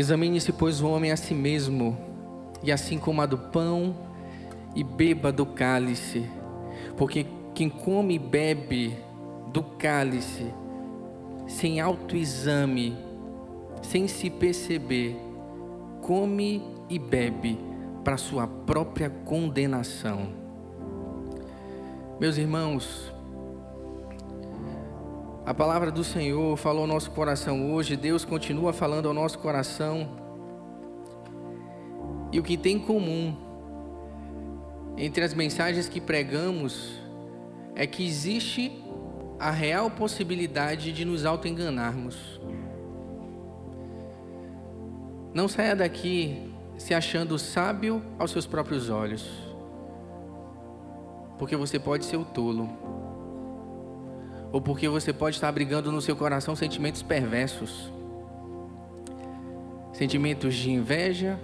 [0.03, 1.97] Examine-se, pois, o homem a si mesmo,
[2.61, 3.95] e assim coma do pão
[4.75, 6.29] e beba do cálice,
[6.97, 7.25] porque
[7.55, 8.97] quem come e bebe
[9.53, 10.53] do cálice,
[11.47, 12.97] sem autoexame,
[13.81, 15.15] sem se perceber,
[16.01, 17.57] come e bebe
[18.03, 20.31] para sua própria condenação.
[22.19, 23.13] Meus irmãos,
[25.45, 30.09] a palavra do Senhor falou ao nosso coração hoje, Deus continua falando ao nosso coração.
[32.31, 33.37] E o que tem em comum
[34.97, 36.93] entre as mensagens que pregamos
[37.75, 38.81] é que existe
[39.39, 42.41] a real possibilidade de nos autoenganarmos.
[45.35, 49.29] Não saia daqui se achando sábio aos seus próprios olhos,
[51.37, 53.02] porque você pode ser o tolo
[54.53, 57.91] ou porque você pode estar abrigando no seu coração sentimentos perversos,
[59.95, 61.41] sentimentos de inveja,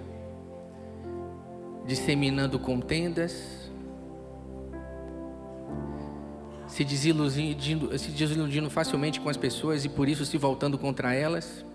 [1.87, 3.71] disseminando contendas,
[6.67, 11.65] se desiludindo, se desiludindo facilmente com as pessoas e por isso se voltando contra elas,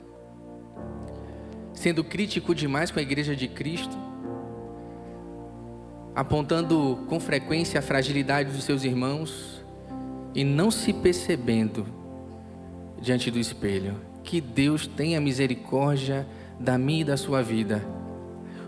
[1.73, 3.99] sendo crítico demais com a igreja de Cristo,
[6.15, 9.54] apontando com frequência a fragilidade dos seus irmãos,
[10.35, 11.87] e não se percebendo
[13.01, 13.95] diante do espelho.
[14.23, 16.27] Que Deus tenha misericórdia
[16.59, 17.85] da minha e da sua vida.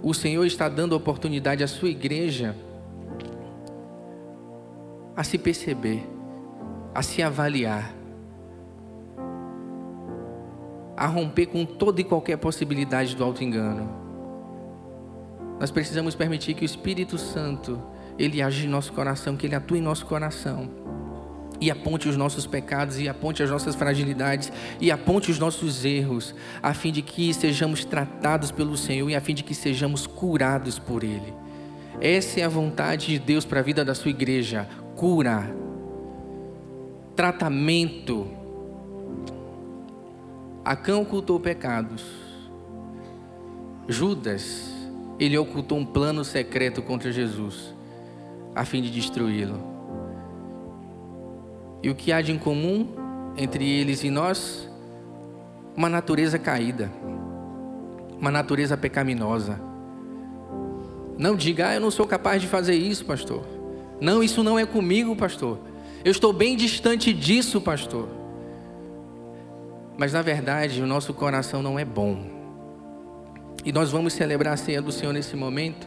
[0.03, 2.55] O Senhor está dando oportunidade à sua igreja
[5.17, 6.07] a se perceber,
[6.95, 7.95] a se avaliar,
[10.95, 13.89] a romper com toda e qualquer possibilidade do auto-engano.
[15.59, 17.83] Nós precisamos permitir que o Espírito Santo
[18.19, 20.86] ele age em nosso coração, que ele atue em nosso coração
[21.61, 26.35] e aponte os nossos pecados, e aponte as nossas fragilidades, e aponte os nossos erros,
[26.63, 30.79] a fim de que sejamos tratados pelo Senhor e a fim de que sejamos curados
[30.79, 31.33] por Ele.
[32.01, 35.55] Essa é a vontade de Deus para a vida da sua igreja: cura,
[37.15, 38.29] tratamento.
[40.65, 42.05] Acã ocultou pecados.
[43.89, 44.69] Judas,
[45.19, 47.73] ele ocultou um plano secreto contra Jesus,
[48.55, 49.76] a fim de destruí-lo.
[51.87, 52.89] E o que há de em comum
[53.37, 54.68] entre eles e nós?
[55.76, 56.91] Uma natureza caída,
[58.20, 59.61] uma natureza pecaminosa.
[61.16, 63.45] Não diga, ah, eu não sou capaz de fazer isso, pastor.
[64.01, 65.61] Não, isso não é comigo, pastor.
[66.05, 68.09] Eu estou bem distante disso, pastor.
[69.97, 72.18] Mas na verdade, o nosso coração não é bom.
[73.64, 75.87] E nós vamos celebrar a ceia do Senhor nesse momento.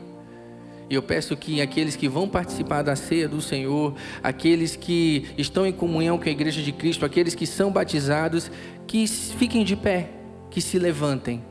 [0.89, 5.65] E eu peço que aqueles que vão participar da ceia do Senhor, aqueles que estão
[5.65, 8.49] em comunhão com a igreja de Cristo, aqueles que são batizados,
[8.87, 10.09] que fiquem de pé,
[10.49, 11.43] que se levantem.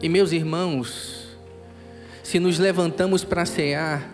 [0.00, 1.36] E meus irmãos,
[2.22, 4.08] se nos levantamos para cear,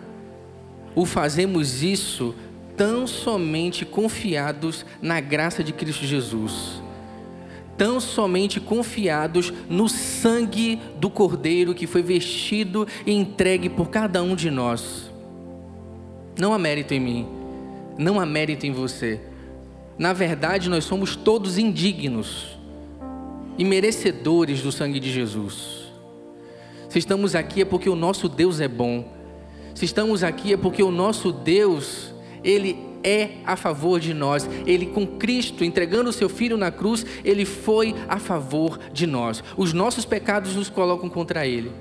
[0.95, 2.33] o fazemos isso
[2.75, 6.86] tão somente confiados na graça de Cristo Jesus
[7.77, 14.35] tão somente confiados no sangue do Cordeiro que foi vestido e entregue por cada um
[14.35, 15.11] de nós.
[16.39, 17.27] Não há mérito em mim,
[17.97, 19.21] não há mérito em você.
[19.97, 22.57] Na verdade, nós somos todos indignos
[23.57, 25.87] e merecedores do sangue de Jesus.
[26.89, 29.05] Se estamos aqui é porque o nosso Deus é bom.
[29.73, 32.13] Se estamos aqui é porque o nosso Deus,
[32.43, 34.49] ele é a favor de nós.
[34.65, 39.43] Ele, com Cristo, entregando o seu Filho na cruz, ele foi a favor de nós.
[39.55, 41.71] Os nossos pecados nos colocam contra ele.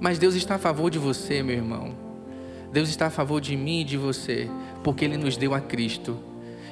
[0.00, 2.08] Mas Deus está a favor de você, meu irmão.
[2.72, 4.48] Deus está a favor de mim e de você,
[4.84, 6.18] porque Ele nos deu a Cristo.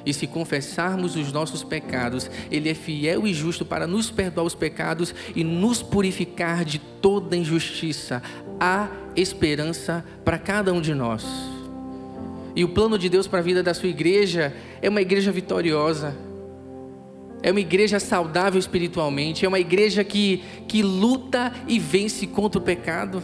[0.05, 4.55] E se confessarmos os nossos pecados, Ele é fiel e justo para nos perdoar os
[4.55, 8.21] pecados e nos purificar de toda injustiça.
[8.59, 11.56] Há esperança para cada um de nós.
[12.57, 14.51] E o plano de Deus para a vida da sua igreja
[14.81, 16.17] é uma igreja vitoriosa.
[17.43, 22.63] É uma igreja saudável espiritualmente, é uma igreja que, que luta e vence contra o
[22.63, 23.21] pecado.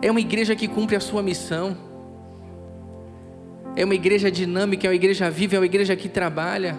[0.00, 1.76] É uma igreja que cumpre a sua missão.
[3.76, 6.78] É uma igreja dinâmica, é uma igreja viva, é uma igreja que trabalha.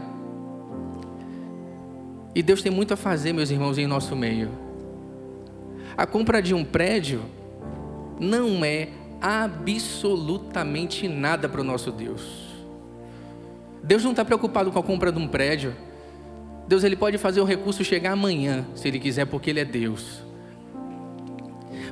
[2.34, 4.50] E Deus tem muito a fazer, meus irmãos, em nosso meio.
[5.96, 7.22] A compra de um prédio
[8.20, 8.88] não é
[9.22, 12.50] absolutamente nada para o nosso Deus.
[13.84, 15.76] Deus não está preocupado com a compra de um prédio.
[16.68, 20.22] Deus ele pode fazer o recurso chegar amanhã, se ele quiser, porque ele é Deus.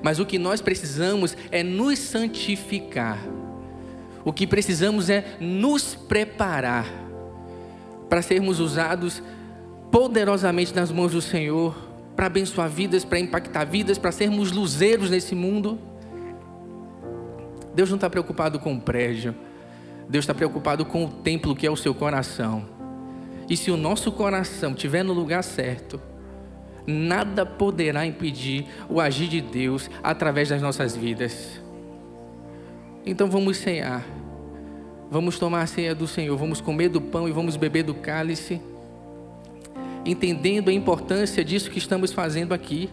[0.04, 3.18] Mas o que nós precisamos é nos santificar.
[4.24, 6.86] O que precisamos é nos preparar
[8.10, 9.22] para sermos usados
[9.92, 11.76] poderosamente nas mãos do Senhor,
[12.16, 15.80] para abençoar vidas, para impactar vidas, para sermos luzeiros nesse mundo.
[17.78, 19.36] Deus não está preocupado com o prédio.
[20.10, 22.66] Deus está preocupado com o templo que é o seu coração.
[23.48, 26.02] E se o nosso coração estiver no lugar certo,
[26.88, 31.62] nada poderá impedir o agir de Deus através das nossas vidas.
[33.06, 34.04] Então vamos cear.
[35.12, 38.60] Vamos tomar a ceia do Senhor, vamos comer do pão e vamos beber do cálice,
[40.04, 42.90] entendendo a importância disso que estamos fazendo aqui.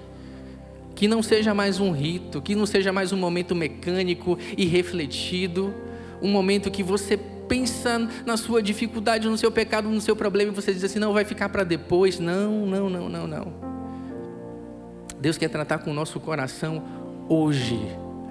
[0.94, 5.74] Que não seja mais um rito, que não seja mais um momento mecânico e refletido,
[6.22, 10.54] um momento que você pensa na sua dificuldade, no seu pecado, no seu problema e
[10.54, 12.18] você diz assim: não, vai ficar para depois.
[12.18, 13.52] Não, não, não, não, não.
[15.20, 16.82] Deus quer tratar com o nosso coração
[17.28, 17.80] hoje,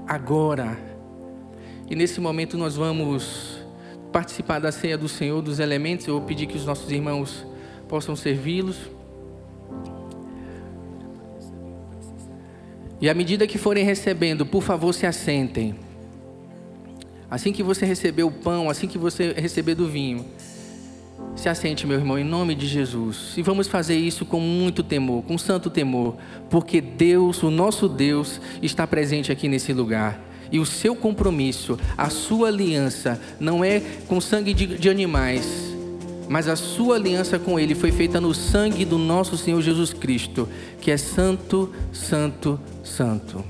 [0.08, 0.78] agora.
[1.90, 3.60] E nesse momento nós vamos
[4.12, 6.08] participar da ceia do Senhor, dos elementos.
[6.08, 7.46] Eu vou pedir que os nossos irmãos
[7.88, 8.78] possam servi-los.
[13.02, 15.76] E à medida que forem recebendo, por favor, se assentem.
[17.30, 20.26] Assim que você receber o pão, assim que você receber do vinho,
[21.36, 23.34] se assente, meu irmão, em nome de Jesus.
[23.36, 26.16] E vamos fazer isso com muito temor, com santo temor,
[26.50, 30.22] porque Deus, o nosso Deus, está presente aqui nesse lugar.
[30.52, 35.73] E o seu compromisso, a sua aliança, não é com sangue de, de animais,
[36.30, 40.48] mas a sua aliança com Ele foi feita no sangue do nosso Senhor Jesus Cristo,
[40.82, 43.44] que é santo, santo, santo.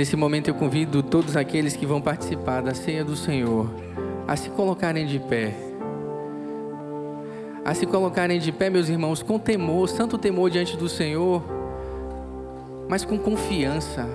[0.00, 3.68] Nesse momento eu convido todos aqueles que vão participar da ceia do Senhor
[4.26, 5.54] a se colocarem de pé.
[7.62, 11.44] A se colocarem de pé, meus irmãos, com temor, santo temor diante do Senhor,
[12.88, 14.08] mas com confiança.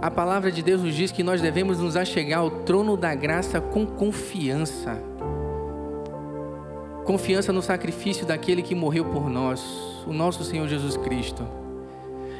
[0.00, 3.60] A palavra de Deus nos diz que nós devemos nos achegar ao trono da graça
[3.60, 4.98] com confiança.
[7.04, 9.62] Confiança no sacrifício daquele que morreu por nós,
[10.06, 11.46] o nosso Senhor Jesus Cristo.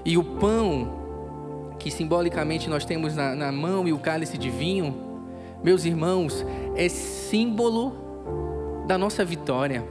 [0.03, 1.04] E o pão
[1.79, 4.95] que simbolicamente nós temos na, na mão e o cálice de vinho,
[5.63, 6.45] meus irmãos,
[6.77, 9.85] é símbolo da nossa vitória.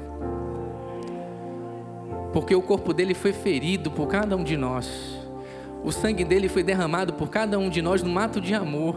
[2.32, 5.20] Porque o corpo dele foi ferido por cada um de nós.
[5.84, 8.96] O sangue dele foi derramado por cada um de nós no mato de amor.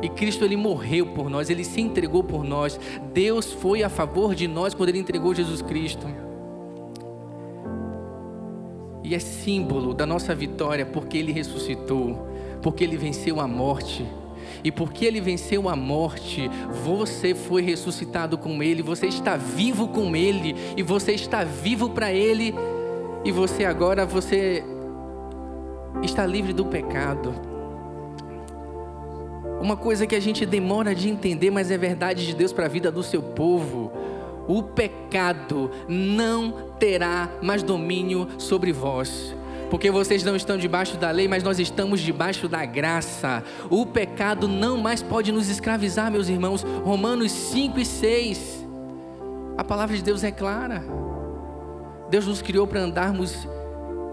[0.00, 2.78] E Cristo ele morreu por nós, ele se entregou por nós.
[3.12, 6.06] Deus foi a favor de nós quando ele entregou Jesus Cristo
[9.08, 12.28] e é símbolo da nossa vitória porque Ele ressuscitou,
[12.60, 14.06] porque Ele venceu a morte.
[14.62, 16.50] E porque Ele venceu a morte,
[16.84, 22.12] você foi ressuscitado com Ele, você está vivo com Ele, e você está vivo para
[22.12, 22.54] Ele,
[23.24, 24.62] e você agora você
[26.02, 27.34] está livre do pecado.
[29.58, 32.68] Uma coisa que a gente demora de entender, mas é verdade de Deus para a
[32.68, 33.90] vida do seu povo
[34.48, 39.34] o pecado não terá mais domínio sobre vós.
[39.70, 43.44] Porque vocês não estão debaixo da lei, mas nós estamos debaixo da graça.
[43.68, 46.62] O pecado não mais pode nos escravizar, meus irmãos.
[46.84, 48.66] Romanos 5 e 6.
[49.58, 50.82] A palavra de Deus é clara.
[52.08, 53.46] Deus nos criou para andarmos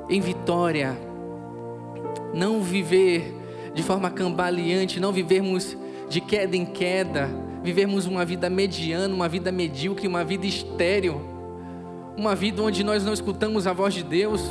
[0.10, 0.98] em vitória,
[2.34, 3.34] não viver
[3.74, 5.78] de forma cambaleante, não vivermos
[6.10, 7.30] de queda em queda
[7.66, 11.20] vivermos uma vida mediana, uma vida medíocre, uma vida estéril,
[12.18, 14.42] uma vida onde nós não escutamos a voz de Deus,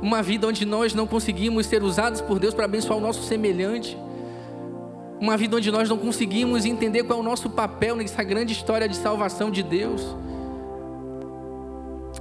[0.00, 3.96] uma vida onde nós não conseguimos ser usados por Deus para abençoar o nosso semelhante,
[5.20, 8.88] uma vida onde nós não conseguimos entender qual é o nosso papel nessa grande história
[8.88, 10.16] de salvação de Deus.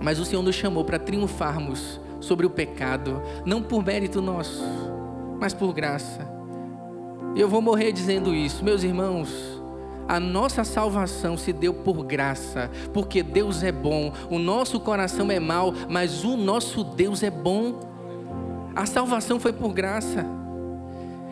[0.01, 4.63] Mas o Senhor nos chamou para triunfarmos sobre o pecado, não por mérito nosso,
[5.39, 6.27] mas por graça.
[7.35, 9.58] Eu vou morrer dizendo isso, meus irmãos
[10.09, 14.11] a nossa salvação se deu por graça, porque Deus é bom.
[14.27, 17.79] O nosso coração é mau, mas o nosso Deus é bom.
[18.75, 20.25] A salvação foi por graça.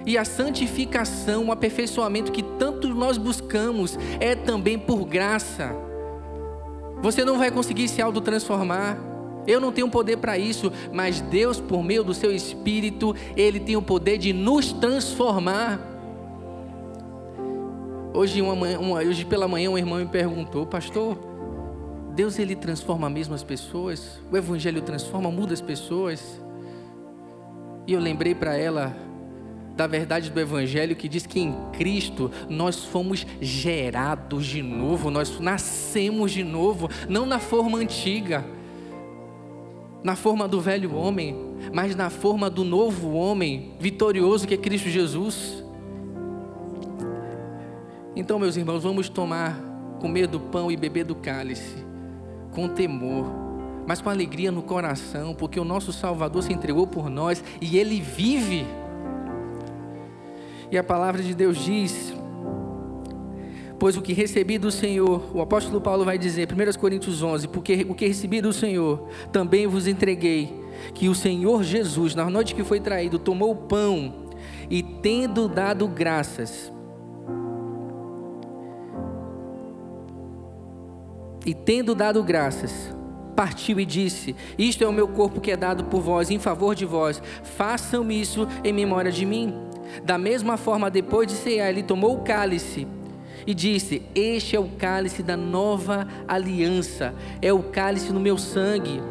[0.05, 5.75] E a santificação, o aperfeiçoamento que tanto nós buscamos, é também por graça.
[7.01, 8.99] Você não vai conseguir se autotransformar.
[9.47, 13.75] Eu não tenho poder para isso, mas Deus, por meio do seu Espírito, Ele tem
[13.75, 15.96] o poder de nos transformar.
[18.17, 21.19] Hoje, uma, uma, hoje pela manhã, uma irmã me perguntou, pastor,
[22.15, 24.19] Deus ele transforma mesmo as pessoas?
[24.31, 26.41] O Evangelho transforma, muda as pessoas?
[27.85, 28.97] E eu lembrei para ela
[29.75, 35.39] da verdade do Evangelho que diz que em Cristo nós fomos gerados de novo, nós
[35.39, 38.43] nascemos de novo, não na forma antiga,
[40.03, 41.35] na forma do velho homem,
[41.71, 45.66] mas na forma do novo homem vitorioso que é Cristo Jesus.
[48.17, 49.55] Então, meus irmãos, vamos tomar,
[50.01, 51.85] comer do pão e beber do cálice,
[52.49, 53.27] com temor,
[53.85, 58.01] mas com alegria no coração, porque o nosso Salvador se entregou por nós e ele
[58.01, 58.65] vive.
[60.71, 62.11] E a palavra de Deus diz:
[63.77, 67.85] Pois o que recebi do Senhor, o apóstolo Paulo vai dizer, 1 Coríntios 11: Porque
[67.87, 70.59] o que recebi do Senhor, também vos entreguei,
[70.95, 74.11] que o Senhor Jesus, na noite que foi traído, tomou o pão
[74.71, 76.75] e, tendo dado graças,
[81.45, 82.93] E tendo dado graças,
[83.35, 86.73] partiu e disse: Isto é o meu corpo que é dado por vós, em favor
[86.73, 87.21] de vós.
[87.43, 89.53] Façam isso em memória de mim.
[90.03, 92.87] Da mesma forma, depois de cear, ele tomou o cálice
[93.45, 99.01] e disse: Este é o cálice da nova aliança, é o cálice no meu sangue.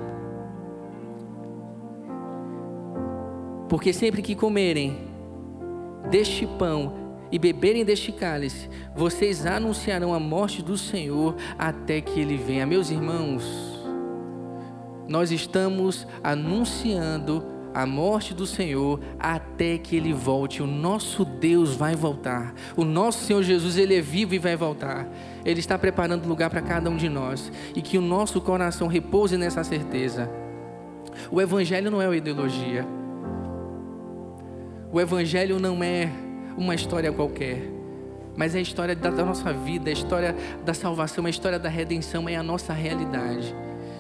[3.69, 5.09] Porque sempre que comerem
[6.11, 12.37] deste pão e beberem deste cálice, vocês anunciarão a morte do Senhor até que ele
[12.37, 12.67] venha.
[12.67, 13.45] Meus irmãos,
[15.09, 17.45] nós estamos anunciando
[17.77, 20.63] a morte do Senhor até que ele volte.
[20.63, 22.55] O nosso Deus vai voltar.
[22.75, 25.07] O nosso Senhor Jesus, ele é vivo e vai voltar.
[25.45, 29.37] Ele está preparando lugar para cada um de nós e que o nosso coração repouse
[29.37, 30.31] nessa certeza.
[31.31, 32.87] O evangelho não é uma ideologia.
[34.91, 36.11] O evangelho não é
[36.57, 37.63] uma história qualquer,
[38.37, 41.59] mas é a história da, nossa vida, é a história da salvação, é a história
[41.59, 43.55] da redenção, é a nossa realidade.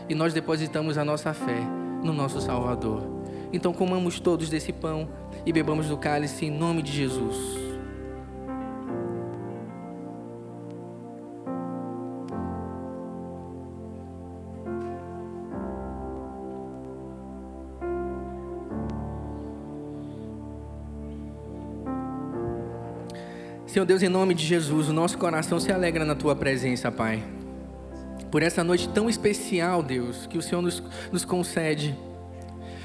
[0.09, 1.61] E nós depositamos a nossa fé
[2.03, 3.03] no nosso Salvador.
[3.53, 5.09] Então comamos todos desse pão
[5.45, 7.66] e bebamos do cálice em nome de Jesus.
[23.77, 27.23] Senhor Deus, em nome de Jesus, o nosso coração se alegra na tua presença, Pai.
[28.31, 30.82] Por essa noite tão especial, Deus, que o Senhor nos,
[31.12, 31.94] nos concede.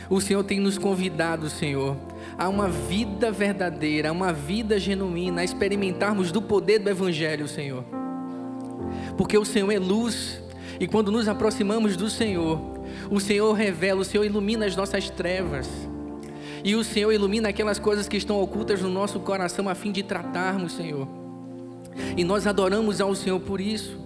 [0.10, 1.96] O Senhor tem nos convidado, Senhor,
[2.38, 7.86] a uma vida verdadeira, a uma vida genuína, a experimentarmos do poder do Evangelho, Senhor.
[9.16, 10.44] Porque o Senhor é luz,
[10.78, 12.60] e quando nos aproximamos do Senhor,
[13.10, 15.70] o Senhor revela, o Senhor ilumina as nossas trevas.
[16.64, 20.04] E o Senhor ilumina aquelas coisas que estão ocultas no nosso coração a fim de
[20.04, 21.08] tratarmos, Senhor.
[22.16, 24.00] E nós adoramos ao Senhor por isso,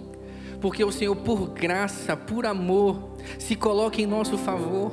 [0.60, 4.92] porque o Senhor, por graça, por amor, se coloca em nosso favor.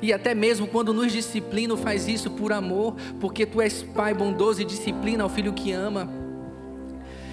[0.00, 4.62] E até mesmo quando nos disciplina, faz isso por amor, porque tu és Pai bondoso
[4.62, 6.08] e disciplina ao filho que ama.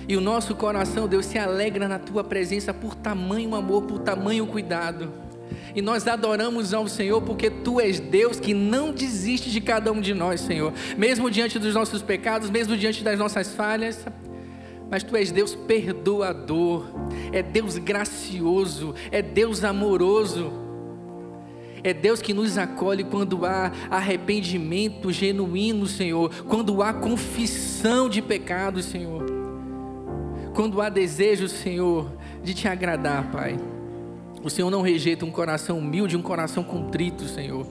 [0.08, 4.48] E o nosso coração, Deus, se alegra na tua presença por tamanho amor, por tamanho
[4.48, 5.29] cuidado.
[5.76, 10.02] E nós adoramos ao Senhor porque Tu és Deus que não desiste de cada um
[10.02, 10.74] de nós, Senhor.
[10.98, 14.06] Mesmo diante dos nossos pecados, mesmo diante das nossas falhas.
[14.90, 16.86] Mas Tu és Deus perdoador,
[17.32, 20.52] é Deus gracioso, é Deus amoroso.
[21.84, 26.30] É Deus que nos acolhe quando há arrependimento genuíno, Senhor.
[26.46, 29.26] Quando há confissão de pecados, Senhor.
[30.54, 32.12] Quando há desejo, Senhor,
[32.44, 33.58] de te agradar, Pai.
[34.44, 37.66] O Senhor não rejeita um coração humilde, um coração contrito, Senhor.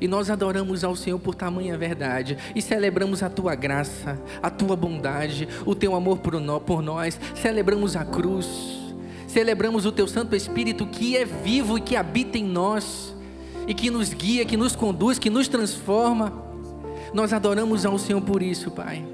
[0.00, 4.76] E nós adoramos ao Senhor por tamanha verdade e celebramos a tua graça, a tua
[4.76, 7.18] bondade, o teu amor por nós.
[7.34, 8.48] Celebramos a cruz,
[9.26, 13.14] celebramos o teu Santo Espírito que é vivo e que habita em nós
[13.66, 16.32] e que nos guia, que nos conduz, que nos transforma.
[17.12, 19.04] Nós adoramos ao Senhor por isso, Pai.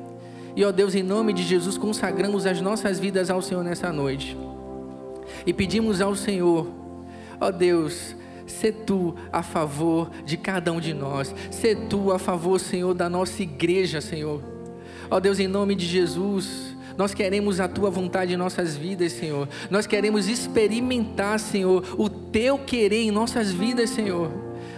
[0.56, 4.36] E ó Deus, em nome de Jesus, consagramos as nossas vidas ao Senhor nessa noite.
[5.47, 6.80] E pedimos ao Senhor
[7.40, 8.14] Ó oh Deus,
[8.50, 11.32] Sê tu a favor de cada um de nós.
[11.50, 14.42] Sê tu a favor, Senhor, da nossa igreja, Senhor.
[15.08, 19.12] Ó oh Deus, em nome de Jesus, nós queremos a tua vontade em nossas vidas,
[19.12, 19.48] Senhor.
[19.70, 24.30] Nós queremos experimentar, Senhor, o teu querer em nossas vidas, Senhor.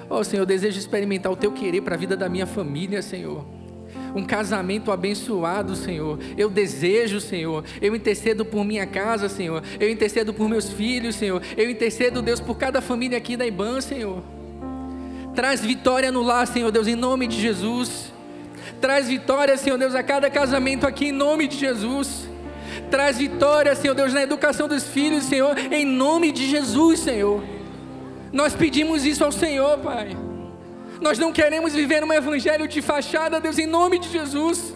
[0.08, 3.61] Ó oh, Senhor, desejo experimentar o teu querer para a vida da minha família, Senhor
[4.14, 6.18] um casamento abençoado, Senhor.
[6.36, 7.64] Eu desejo, Senhor.
[7.80, 9.62] Eu intercedo por minha casa, Senhor.
[9.80, 11.42] Eu intercedo por meus filhos, Senhor.
[11.56, 14.22] Eu intercedo, Deus, por cada família aqui da IBAN, Senhor.
[15.34, 18.12] Traz vitória no lar, Senhor Deus, em nome de Jesus.
[18.80, 22.28] Traz vitória, Senhor Deus, a cada casamento aqui, em nome de Jesus.
[22.90, 27.42] Traz vitória, Senhor Deus, na educação dos filhos, Senhor, em nome de Jesus, Senhor.
[28.32, 30.16] Nós pedimos isso ao Senhor, Pai.
[31.02, 34.72] Nós não queremos viver um evangelho de fachada, Deus, em nome de Jesus.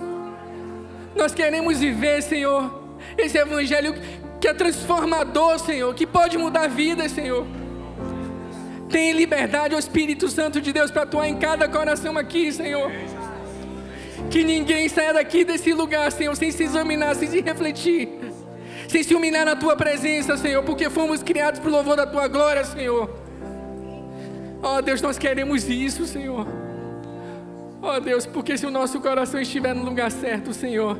[1.15, 3.94] Nós queremos viver, Senhor, esse evangelho
[4.40, 7.47] que é transformador, Senhor, que pode mudar vidas, Senhor.
[8.90, 12.90] Tem liberdade o Espírito Santo de Deus para atuar em cada coração aqui, Senhor.
[14.28, 18.09] Que ninguém saia daqui desse lugar, Senhor, sem se examinar, sem se refletir,
[18.89, 22.27] sem se humilhar na tua presença, Senhor, porque fomos criados para o louvor da tua
[22.27, 23.26] glória, Senhor.
[24.66, 26.44] Ó oh, Deus, nós queremos isso, Senhor.
[27.80, 30.98] Ó oh, Deus, porque se o nosso coração estiver no lugar certo, Senhor,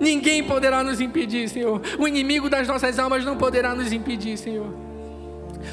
[0.00, 1.80] ninguém poderá nos impedir, Senhor.
[2.00, 4.81] O inimigo das nossas almas não poderá nos impedir, Senhor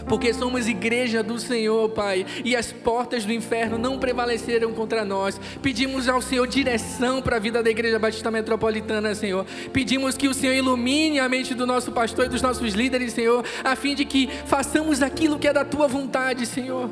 [0.07, 5.39] porque somos igreja do Senhor, Pai, e as portas do inferno não prevaleceram contra nós.
[5.61, 9.45] Pedimos ao Senhor direção para a vida da Igreja Batista Metropolitana, Senhor.
[9.71, 13.43] Pedimos que o Senhor ilumine a mente do nosso pastor e dos nossos líderes, Senhor,
[13.63, 16.89] a fim de que façamos aquilo que é da tua vontade, Senhor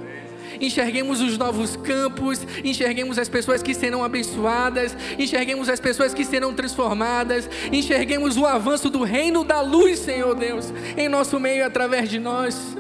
[0.60, 6.54] enxerguemos os novos campos, enxerguemos as pessoas que serão abençoadas, enxerguemos as pessoas que serão
[6.54, 12.20] transformadas, enxerguemos o avanço do reino da luz, Senhor Deus, em nosso meio através de
[12.20, 12.78] nós.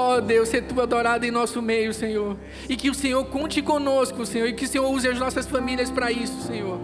[0.00, 2.36] Oh, Deus, ser tu adorado em nosso meio, Senhor.
[2.68, 4.46] E que o Senhor conte conosco, Senhor.
[4.46, 6.78] E que o Senhor use as nossas famílias para isso, Senhor.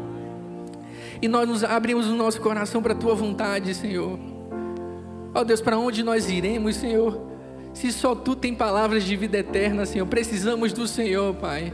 [1.22, 4.18] E nós nos abrimos o nosso coração para a tua vontade, Senhor.
[5.32, 7.20] Ó oh, Deus, para onde nós iremos, Senhor?
[7.72, 10.06] Se só tu tem palavras de vida eterna, Senhor.
[10.06, 11.72] Precisamos do Senhor, Pai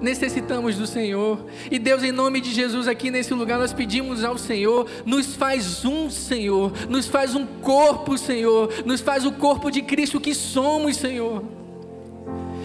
[0.00, 1.44] necessitamos do Senhor.
[1.70, 5.84] E Deus, em nome de Jesus, aqui nesse lugar, nós pedimos ao Senhor, nos faz
[5.84, 10.96] um, Senhor, nos faz um corpo, Senhor, nos faz o corpo de Cristo que somos,
[10.96, 11.44] Senhor.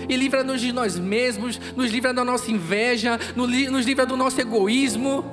[0.10, 5.24] E livra-nos de nós mesmos, nos livra da nossa inveja, nos livra do nosso egoísmo,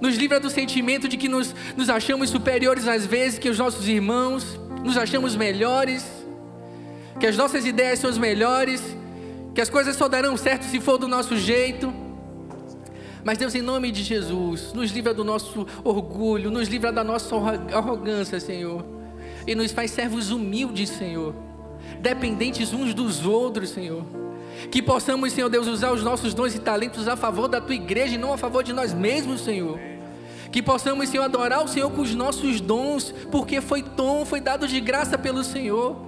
[0.00, 3.88] nos livra do sentimento de que nos, nos achamos superiores às vezes que os nossos
[3.88, 6.04] irmãos, nos achamos melhores,
[7.18, 8.82] que as nossas ideias são as melhores
[9.56, 11.90] que as coisas só darão certo se for do nosso jeito.
[13.24, 17.34] Mas Deus, em nome de Jesus, nos livra do nosso orgulho, nos livra da nossa
[17.72, 18.84] arrogância, Senhor.
[19.46, 21.34] E nos faz servos humildes, Senhor.
[22.02, 24.04] Dependentes uns dos outros, Senhor.
[24.70, 28.14] Que possamos, Senhor Deus, usar os nossos dons e talentos a favor da tua igreja
[28.14, 29.80] e não a favor de nós mesmos, Senhor.
[30.52, 34.68] Que possamos, Senhor, adorar o Senhor com os nossos dons, porque foi tom, foi dado
[34.68, 36.04] de graça pelo Senhor.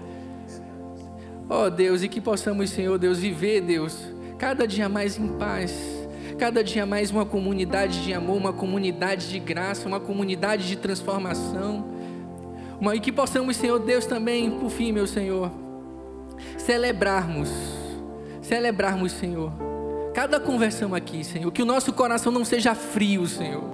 [1.49, 3.99] Ó Deus, e que possamos, Senhor Deus, viver, Deus,
[4.39, 5.99] cada dia mais em paz
[6.39, 11.85] cada dia mais uma comunidade de amor, uma comunidade de graça, uma comunidade de transformação.
[12.95, 15.51] E que possamos, Senhor Deus, também, por fim, meu Senhor,
[16.57, 17.51] celebrarmos,
[18.41, 19.53] celebrarmos, Senhor,
[20.15, 23.65] cada conversão aqui, Senhor, que o nosso coração não seja frio, Senhor,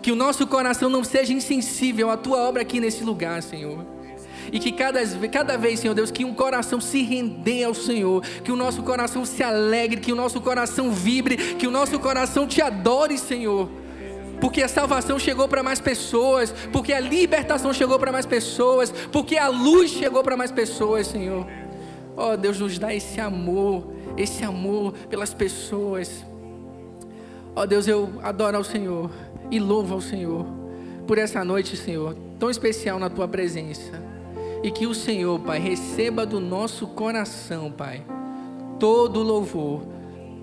[0.00, 3.93] que o nosso coração não seja insensível à tua obra aqui nesse lugar, Senhor
[4.52, 8.52] e que cada, cada vez, Senhor Deus, que um coração se render ao Senhor, que
[8.52, 12.60] o nosso coração se alegre, que o nosso coração vibre, que o nosso coração te
[12.60, 13.68] adore, Senhor.
[14.40, 19.36] Porque a salvação chegou para mais pessoas, porque a libertação chegou para mais pessoas, porque
[19.36, 21.46] a luz chegou para mais pessoas, Senhor.
[22.16, 26.24] Oh, Deus, nos dá esse amor, esse amor pelas pessoas.
[27.56, 29.10] Oh, Deus, eu adoro ao Senhor
[29.50, 30.46] e louvo ao Senhor
[31.06, 34.13] por essa noite, Senhor, tão especial na tua presença.
[34.64, 38.02] E que o Senhor, Pai, receba do nosso coração, Pai,
[38.80, 39.82] todo o louvor,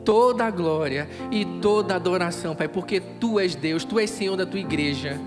[0.06, 4.38] toda a glória e toda a adoração, Pai, porque Tu és Deus, Tu és Senhor
[4.38, 5.20] da Tua igreja.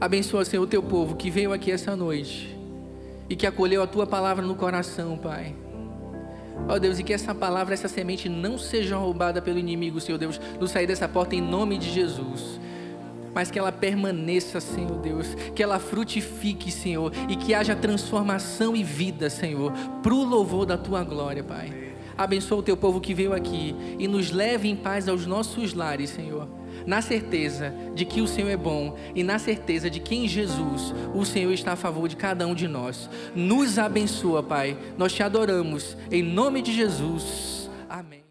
[0.00, 2.58] Abençoa, Senhor, o Teu povo que veio aqui essa noite
[3.30, 5.54] e que acolheu a Tua palavra no coração, Pai.
[6.68, 10.18] Ó oh, Deus, e que essa palavra, essa semente não seja roubada pelo inimigo, Senhor
[10.18, 12.58] Deus, no sair dessa porta em nome de Jesus
[13.34, 18.84] mas que ela permaneça, Senhor Deus, que ela frutifique, Senhor, e que haja transformação e
[18.84, 21.94] vida, Senhor, para o louvor da tua glória, Pai.
[22.16, 26.10] Abençoa o teu povo que veio aqui e nos leve em paz aos nossos lares,
[26.10, 26.48] Senhor.
[26.86, 30.94] Na certeza de que o Senhor é bom e na certeza de que em Jesus
[31.14, 33.08] o Senhor está a favor de cada um de nós.
[33.34, 34.76] Nos abençoa, Pai.
[34.96, 35.96] Nós te adoramos.
[36.10, 37.70] Em nome de Jesus.
[37.88, 38.23] Amém.